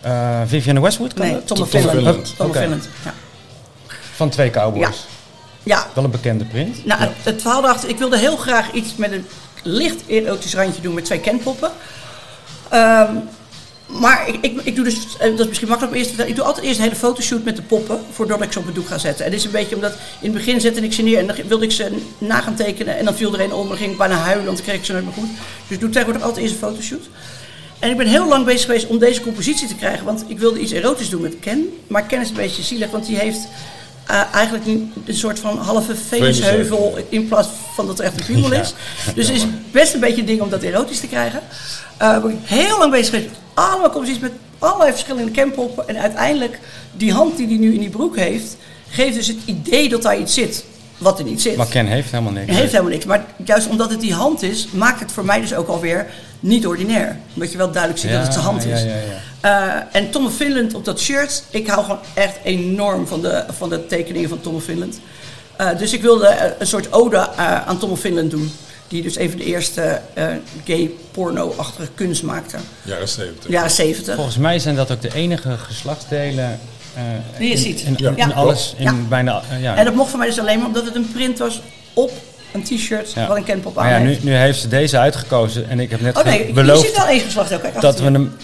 eh 0.00 0.40
Vivienne 0.46 0.80
Westwood. 0.80 1.12
Kan 1.14 1.26
Nee, 1.26 1.34
dat? 1.34 1.46
Tom 1.46 1.66
Finland. 1.66 2.36
Tom 2.36 2.52
ja. 2.54 3.14
Van 4.14 4.28
twee 4.28 4.50
cowboys. 4.50 5.06
Ja. 5.62 5.86
Wel 5.94 6.04
een 6.04 6.10
bekende 6.10 6.44
print. 6.44 6.84
Nou, 6.84 7.00
het, 7.00 7.10
het 7.22 7.42
verhaal 7.42 7.62
daarachter, 7.62 7.88
ik 7.88 7.98
wilde 7.98 8.18
heel 8.18 8.36
graag 8.36 8.72
iets 8.72 8.96
met 8.96 9.12
een 9.12 9.26
licht 9.62 10.06
erotisch 10.06 10.54
randje 10.54 10.82
doen 10.82 10.94
met 10.94 11.04
twee 11.04 11.20
kenpoppen. 11.20 11.70
Ehm, 12.68 13.16
maar 13.88 14.28
ik, 14.40 14.60
ik, 14.62 14.74
doe 14.74 14.84
dus, 14.84 15.16
eh, 15.18 15.30
dat 15.30 15.40
is 15.40 15.46
misschien 15.46 15.68
makkelijk 15.68 15.94
om 15.94 15.98
eerst 15.98 16.10
te 16.10 16.16
vertellen, 16.16 16.30
ik 16.30 16.36
doe 16.36 16.44
altijd 16.44 16.66
eerst 16.66 16.78
een 16.78 16.84
hele 16.84 16.96
fotoshoot 16.96 17.44
met 17.44 17.56
de 17.56 17.62
poppen 17.62 18.00
voordat 18.10 18.42
ik 18.42 18.52
ze 18.52 18.58
op 18.58 18.66
het 18.66 18.74
doek 18.74 18.86
ga 18.86 18.98
zetten. 18.98 19.24
En 19.24 19.30
dit 19.30 19.40
is 19.40 19.46
een 19.46 19.52
beetje 19.52 19.74
omdat 19.74 19.92
in 19.92 19.98
het 20.20 20.32
begin 20.32 20.60
zette 20.60 20.80
ik 20.80 20.92
ze 20.92 21.02
neer 21.02 21.18
en 21.18 21.26
dan 21.26 21.36
wilde 21.46 21.64
ik 21.64 21.72
ze 21.72 21.90
na 22.18 22.40
gaan 22.40 22.54
tekenen 22.54 22.96
en 22.96 23.04
dan 23.04 23.14
viel 23.14 23.34
er 23.34 23.40
een 23.40 23.52
om 23.52 23.70
en 23.70 23.76
ging 23.76 23.90
ik 23.90 23.98
bijna 23.98 24.14
huilen, 24.14 24.44
want 24.44 24.56
dan 24.56 24.66
kreeg 24.66 24.78
ik 24.78 24.84
ze 24.84 24.92
nooit 24.92 25.04
meer 25.04 25.14
goed. 25.14 25.28
Dus 25.66 25.76
ik 25.76 25.80
doe 25.80 25.90
tegenwoordig 25.90 26.22
altijd 26.22 26.44
eerst 26.44 26.62
een 26.62 26.68
fotoshoot. 26.68 27.08
En 27.78 27.90
ik 27.90 27.96
ben 27.96 28.06
heel 28.06 28.28
lang 28.28 28.44
bezig 28.44 28.66
geweest 28.66 28.86
om 28.86 28.98
deze 28.98 29.20
compositie 29.20 29.68
te 29.68 29.74
krijgen, 29.74 30.04
want 30.04 30.24
ik 30.26 30.38
wilde 30.38 30.60
iets 30.60 30.72
erotisch 30.72 31.10
doen 31.10 31.20
met 31.20 31.38
Ken. 31.40 31.68
Maar 31.86 32.06
Ken 32.06 32.20
is 32.20 32.28
een 32.28 32.34
beetje 32.34 32.62
zielig, 32.62 32.90
want 32.90 33.06
die 33.06 33.16
heeft 33.16 33.48
eh, 34.08 34.34
eigenlijk 34.34 34.66
een, 34.66 34.92
een 35.04 35.14
soort 35.14 35.38
van 35.38 35.58
halve 35.58 35.96
Venusheuvel 35.96 36.98
in 37.08 37.28
plaats 37.28 37.48
van 37.74 37.86
dat 37.86 37.98
er 37.98 38.04
echt 38.04 38.18
een 38.18 38.26
piemel 38.26 38.52
is. 38.52 38.74
Dus 39.14 39.26
het 39.26 39.36
is 39.36 39.46
best 39.70 39.94
een 39.94 40.00
beetje 40.00 40.20
een 40.20 40.26
ding 40.26 40.40
om 40.40 40.50
dat 40.50 40.62
erotisch 40.62 41.00
te 41.00 41.06
krijgen. 41.06 41.40
Uh, 42.02 42.22
ben 42.22 42.30
ik 42.30 42.36
heel 42.42 42.78
lang 42.78 42.90
bezig 42.90 43.06
geweest 43.06 43.30
met 43.30 43.38
allemaal 43.54 43.90
composities 43.90 44.22
met 44.22 44.32
allerlei 44.58 44.90
verschillende 44.90 45.30
campoppen. 45.30 45.88
En 45.88 45.98
uiteindelijk, 45.98 46.58
die 46.92 47.12
hand 47.12 47.36
die 47.36 47.46
hij 47.46 47.56
nu 47.56 47.74
in 47.74 47.80
die 47.80 47.90
broek 47.90 48.16
heeft, 48.16 48.56
geeft 48.88 49.16
dus 49.16 49.26
het 49.26 49.38
idee 49.44 49.88
dat 49.88 50.02
daar 50.02 50.18
iets 50.18 50.34
zit 50.34 50.64
wat 50.98 51.18
er 51.18 51.24
niet 51.24 51.42
zit. 51.42 51.56
Maar 51.56 51.66
Ken 51.66 51.86
heeft 51.86 52.10
helemaal 52.10 52.32
niks. 52.32 52.56
Heeft 52.56 52.72
helemaal 52.72 52.92
niks. 52.92 53.04
Maar 53.04 53.24
juist 53.44 53.68
omdat 53.68 53.90
het 53.90 54.00
die 54.00 54.14
hand 54.14 54.42
is, 54.42 54.68
maakt 54.72 55.00
het 55.00 55.12
voor 55.12 55.24
mij 55.24 55.40
dus 55.40 55.54
ook 55.54 55.68
alweer 55.68 56.06
niet 56.40 56.66
ordinair. 56.66 57.16
Omdat 57.34 57.52
je 57.52 57.58
wel 57.58 57.70
duidelijk 57.70 58.00
ziet 58.02 58.10
Ja, 58.10 58.16
dat 58.16 58.24
het 58.26 58.32
zijn 58.34 58.44
hand 58.46 58.62
ja, 58.64 58.74
is. 58.74 58.82
ja, 58.82 58.88
ja. 58.88 59.86
Eh, 59.90 60.00
en 60.00 60.10
Tom 60.10 60.30
Finland 60.30 60.74
op 60.74 60.84
dat 60.84 61.00
shirt. 61.00 61.42
Ik 61.50 61.66
hou 61.66 61.82
gewoon 61.84 61.98
echt 62.14 62.36
enorm 62.42 63.06
van 63.06 63.20
de, 63.22 63.44
van 63.50 63.68
de 63.68 63.86
tekeningen 63.86 64.28
van 64.28 64.40
Tom 64.40 64.60
Finland. 64.60 65.00
Eh, 65.56 65.78
dus 65.78 65.92
ik 65.92 66.02
wilde 66.02 66.26
eh, 66.26 66.50
een 66.58 66.66
soort 66.66 66.92
ode 66.92 67.16
eh, 67.16 67.66
aan 67.68 67.78
Tom 67.78 67.96
Finland 67.96 68.30
doen. 68.30 68.52
Die 68.88 69.02
dus 69.02 69.16
even 69.16 69.38
de 69.38 69.44
eerste 69.44 70.00
eh, 70.14 70.26
gay 70.64 70.90
porno-achtige 71.10 71.88
kunst 71.94 72.22
maakte. 72.22 72.56
Jaren 72.82 73.08
70. 73.08 73.50
Jaren 73.50 73.70
70. 73.70 74.14
Volgens 74.14 74.36
mij 74.36 74.58
zijn 74.58 74.74
dat 74.76 74.90
ook 74.90 75.00
de 75.02 75.14
enige 75.14 75.56
geslachtsdelen 75.56 76.60
eh, 76.94 77.02
Die 77.38 77.46
je 77.48 77.52
in, 77.54 77.58
ziet. 77.60 77.80
in, 77.80 77.94
Ja. 77.96 78.12
in 78.16 78.34
alles, 78.34 78.74
in 78.76 78.84
Ja. 78.84 78.94
bijna, 79.08 79.42
ja. 79.60 79.76
En 79.76 79.84
dat 79.84 79.94
mocht 79.94 80.10
voor 80.10 80.18
mij 80.18 80.28
dus 80.28 80.38
alleen 80.38 80.58
maar 80.58 80.66
omdat 80.66 80.84
het 80.84 80.94
een 80.94 81.12
print 81.12 81.38
was 81.38 81.60
op 81.94 82.12
een 82.52 82.62
t-shirt 82.62 83.12
Ja. 83.12 83.26
wat 83.26 83.36
een 83.36 83.44
kenpop 83.44 83.78
aan 83.78 83.88
ja, 83.90 83.98
nu, 83.98 84.08
heeft. 84.08 84.22
nu 84.24 84.34
heeft 84.34 84.60
ze 84.60 84.68
deze 84.68 84.98
uitgekozen 84.98 85.68
en 85.68 85.80
ik 85.80 85.90
heb 85.90 86.00
net 86.00 86.18
Oh 86.18 86.24
nee, 86.24 86.32
ge- 86.32 86.38
je 86.38 86.44
ziet 86.46 86.54
beloofd 86.54 86.96
wel 86.96 87.06
één 87.06 87.20
geslacht 87.20 87.54
ook. 87.54 87.60
Kijk, 87.62 87.80
dat 87.80 87.98
we 88.00 88.04
hem... 88.04 88.36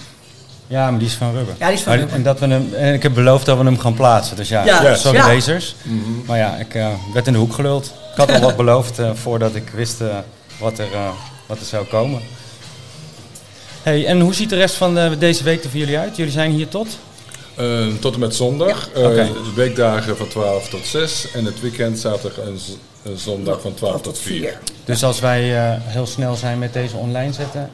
Ja, 0.67 0.91
maar 0.91 0.99
die 0.99 1.09
is 1.09 1.15
van 1.15 1.33
rubber. 1.35 1.55
Ja, 1.59 1.67
die 1.67 1.77
is 1.77 1.83
van 1.83 1.91
Maar- 1.93 1.99
rubber. 2.01 2.17
En, 2.17 2.23
dat 2.23 2.39
we 2.41 2.47
hem, 2.47 2.75
en 2.75 2.95
ik 2.95 3.03
heb 3.03 3.15
beloofd 3.15 3.47
dat 3.47 3.59
we 3.59 3.65
hem 3.65 3.79
gaan 3.79 3.95
plaatsen. 3.95 4.37
Dus 4.37 4.49
ja, 4.49 4.65
Ja. 4.65 4.95
sorry 4.95 5.19
Ja. 5.19 5.27
lezers. 5.27 5.75
Maar 6.27 6.39
ja, 6.39 6.57
ik 6.57 6.75
eh, 6.75 6.89
werd 7.15 7.27
in 7.27 7.33
de 7.33 7.39
hoek 7.39 7.53
geluld. 7.55 7.85
Ik 7.87 8.17
had 8.17 8.31
al 8.33 8.41
wat 8.41 8.57
beloofd 8.65 8.99
eh, 8.99 9.11
voordat 9.15 9.55
ik 9.55 9.69
wist 9.75 10.01
eh, 10.01 10.07
wat, 10.59 10.79
er, 10.79 10.93
eh, 10.93 11.09
wat 11.47 11.59
er 11.59 11.65
zou 11.67 11.87
komen. 11.87 12.21
Hey, 13.83 14.07
en 14.07 14.21
hoe 14.21 14.35
ziet 14.35 14.51
de 14.51 14.57
rest 14.57 14.75
van 14.75 14.95
de, 14.95 15.17
deze 15.19 15.45
week 15.45 15.65
er 15.65 15.71
voor 15.71 15.79
jullie 15.79 15.99
uit? 15.99 16.17
Jullie 16.17 16.33
zijn 16.33 16.51
hier 16.51 16.69
tot? 16.69 16.99
Eh, 17.55 17.87
tot 18.01 18.15
en 18.15 18.21
met 18.21 18.35
zondag. 18.35 18.89
Eh, 18.95 19.05
Oké. 19.05 19.29
Weekdagen 19.55 20.17
van 20.17 20.29
12 20.29 20.69
tot 20.69 20.87
6. 20.87 21.27
En 21.35 21.45
het 21.45 21.61
weekend 21.61 21.99
zaterdag 21.99 22.45
en 22.45 22.59
zondag 23.15 23.61
van 23.61 23.75
12 23.75 24.01
tot 24.01 24.19
4. 24.19 24.59
Dus 24.85 25.05
als 25.05 25.21
wij 25.21 25.57
eh, 25.57 25.81
heel 25.83 26.07
snel 26.07 26.35
zijn 26.35 26.59
met 26.59 26.73
deze 26.73 26.97
online 26.97 27.33
zetten, 27.33 27.71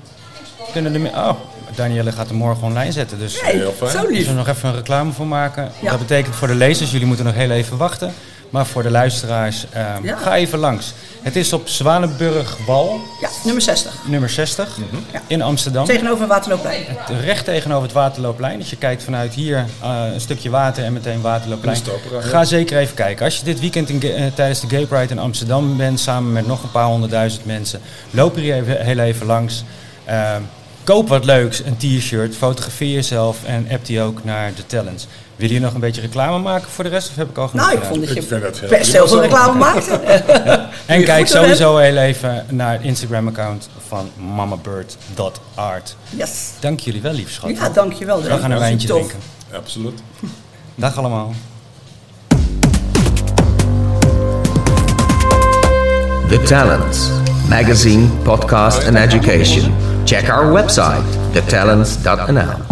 kunnen 0.72 0.92
de... 0.92 0.98
Oh, 1.08 1.30
Danielle 1.74 2.12
gaat 2.12 2.28
hem 2.28 2.36
morgen 2.36 2.62
online 2.66 2.92
zetten. 2.92 3.18
Dus 3.18 3.42
Nee, 3.42 3.52
Heel 3.56 3.72
fijn. 3.72 3.90
zo 3.90 4.06
we 4.06 4.32
nog 4.32 4.48
even 4.48 4.68
een 4.68 4.74
reclame 4.74 5.12
voor 5.12 5.26
maken. 5.26 5.70
Ja. 5.80 5.90
Dat 5.90 5.98
betekent 5.98 6.34
voor 6.34 6.48
de 6.48 6.54
lezers, 6.54 6.90
jullie 6.90 7.06
moeten 7.06 7.24
nog 7.24 7.34
heel 7.34 7.50
even 7.50 7.76
wachten. 7.76 8.12
Maar 8.50 8.66
voor 8.66 8.82
de 8.82 8.90
luisteraars, 8.90 9.64
ehm, 9.72 10.04
Ja. 10.04 10.16
ga 10.16 10.34
even 10.36 10.58
langs. 10.58 10.92
Het 11.22 11.36
is 11.36 11.52
op 11.52 11.68
Zwanenburgwal, 11.68 13.00
Ja, 13.20 13.28
nummer 13.44 13.62
60. 13.62 13.92
nummer 14.04 14.30
60, 14.30 14.76
Ja. 15.12 15.22
in 15.26 15.42
Amsterdam. 15.42 15.84
Tegenover 15.84 16.26
Waterloopplein. 16.26 16.84
Recht 17.24 17.44
tegenover 17.44 17.82
het 17.82 17.92
Waterloopplein. 17.92 18.58
Als 18.58 18.70
je 18.70 18.76
kijkt 18.76 19.02
vanuit 19.02 19.34
hier 19.34 19.56
eh, 19.82 20.04
een 20.12 20.20
stukje 20.20 20.50
water 20.50 20.84
en 20.84 20.92
meteen 20.92 21.20
Waterloopplein. 21.20 21.76
Stopera, 21.76 22.20
ja. 22.20 22.26
Ga 22.26 22.44
zeker 22.44 22.78
even 22.78 22.94
kijken. 22.94 23.24
Als 23.24 23.36
je 23.36 23.44
dit 23.44 23.60
weekend 23.60 23.88
in, 23.88 24.02
eh, 24.02 24.24
tijdens 24.34 24.60
de 24.60 24.68
Gay 24.68 24.86
Pride 24.86 25.12
in 25.12 25.18
Amsterdam 25.18 25.76
bent, 25.76 26.00
samen 26.00 26.32
met 26.32 26.46
nog 26.46 26.62
een 26.62 26.70
paar 26.70 26.86
honderdduizend 26.86 27.44
mensen, 27.44 27.80
loop 28.10 28.34
hier 28.34 28.54
even, 28.54 28.80
heel 28.84 28.98
even 28.98 29.26
langs. 29.26 29.64
Ehm, 30.04 30.40
koop 30.84 31.08
wat 31.08 31.24
leuks, 31.24 31.62
een 31.64 31.76
t-shirt, 31.76 32.36
fotografeer 32.36 32.94
jezelf 32.94 33.44
en 33.44 33.66
app 33.70 33.86
die 33.86 34.00
ook 34.00 34.24
naar 34.24 34.52
de 34.54 34.66
talents. 34.66 35.06
Wil 35.36 35.50
je 35.50 35.60
nog 35.60 35.74
een 35.74 35.80
beetje 35.80 36.00
reclame 36.00 36.38
maken 36.38 36.70
voor 36.70 36.84
de 36.84 36.90
rest 36.90 37.08
of 37.08 37.16
heb 37.16 37.28
ik 37.30 37.38
al 37.38 37.48
genoeg 37.48 37.66
Nou, 37.66 37.76
ik 37.76 37.82
gedaan? 37.84 37.94
vond 37.96 38.08
dat 38.08 38.16
Ik 38.16 38.28
vind 38.28 38.42
het 38.42 38.54
je 38.54 38.60
heel 38.60 38.78
best 38.78 38.92
heel 38.92 39.08
veel 39.08 39.20
reclame 39.20 39.58
maakt. 39.66 39.88
En 40.86 40.98
je 40.98 41.04
kijk 41.04 41.26
sowieso 41.26 41.76
heel 41.76 41.96
even 41.96 42.46
naar 42.48 42.72
het 42.72 42.82
Instagram-account 42.82 43.68
van 43.88 44.10
mamabird.art. 44.34 45.96
Yes. 46.10 46.30
Dank 46.60 46.80
jullie 46.80 47.00
wel, 47.00 47.12
lief 47.12 47.30
schat. 47.32 47.50
Ja, 47.50 47.68
dankjewel. 47.68 48.22
We 48.22 48.38
gaan 48.38 48.50
een 48.50 48.58
wijntje 48.58 48.88
drinken. 48.88 49.18
Absoluut. 49.52 50.00
Dag 50.74 50.96
allemaal. 50.98 51.32
The 56.28 56.42
Talents 56.42 57.08
Magazine, 57.48 58.06
Podcast, 58.22 58.86
and 58.86 58.96
Education. 58.96 59.72
Check 60.10 60.28
our 60.28 60.42
website, 60.42 61.04
thetalents.nl. 61.34 62.69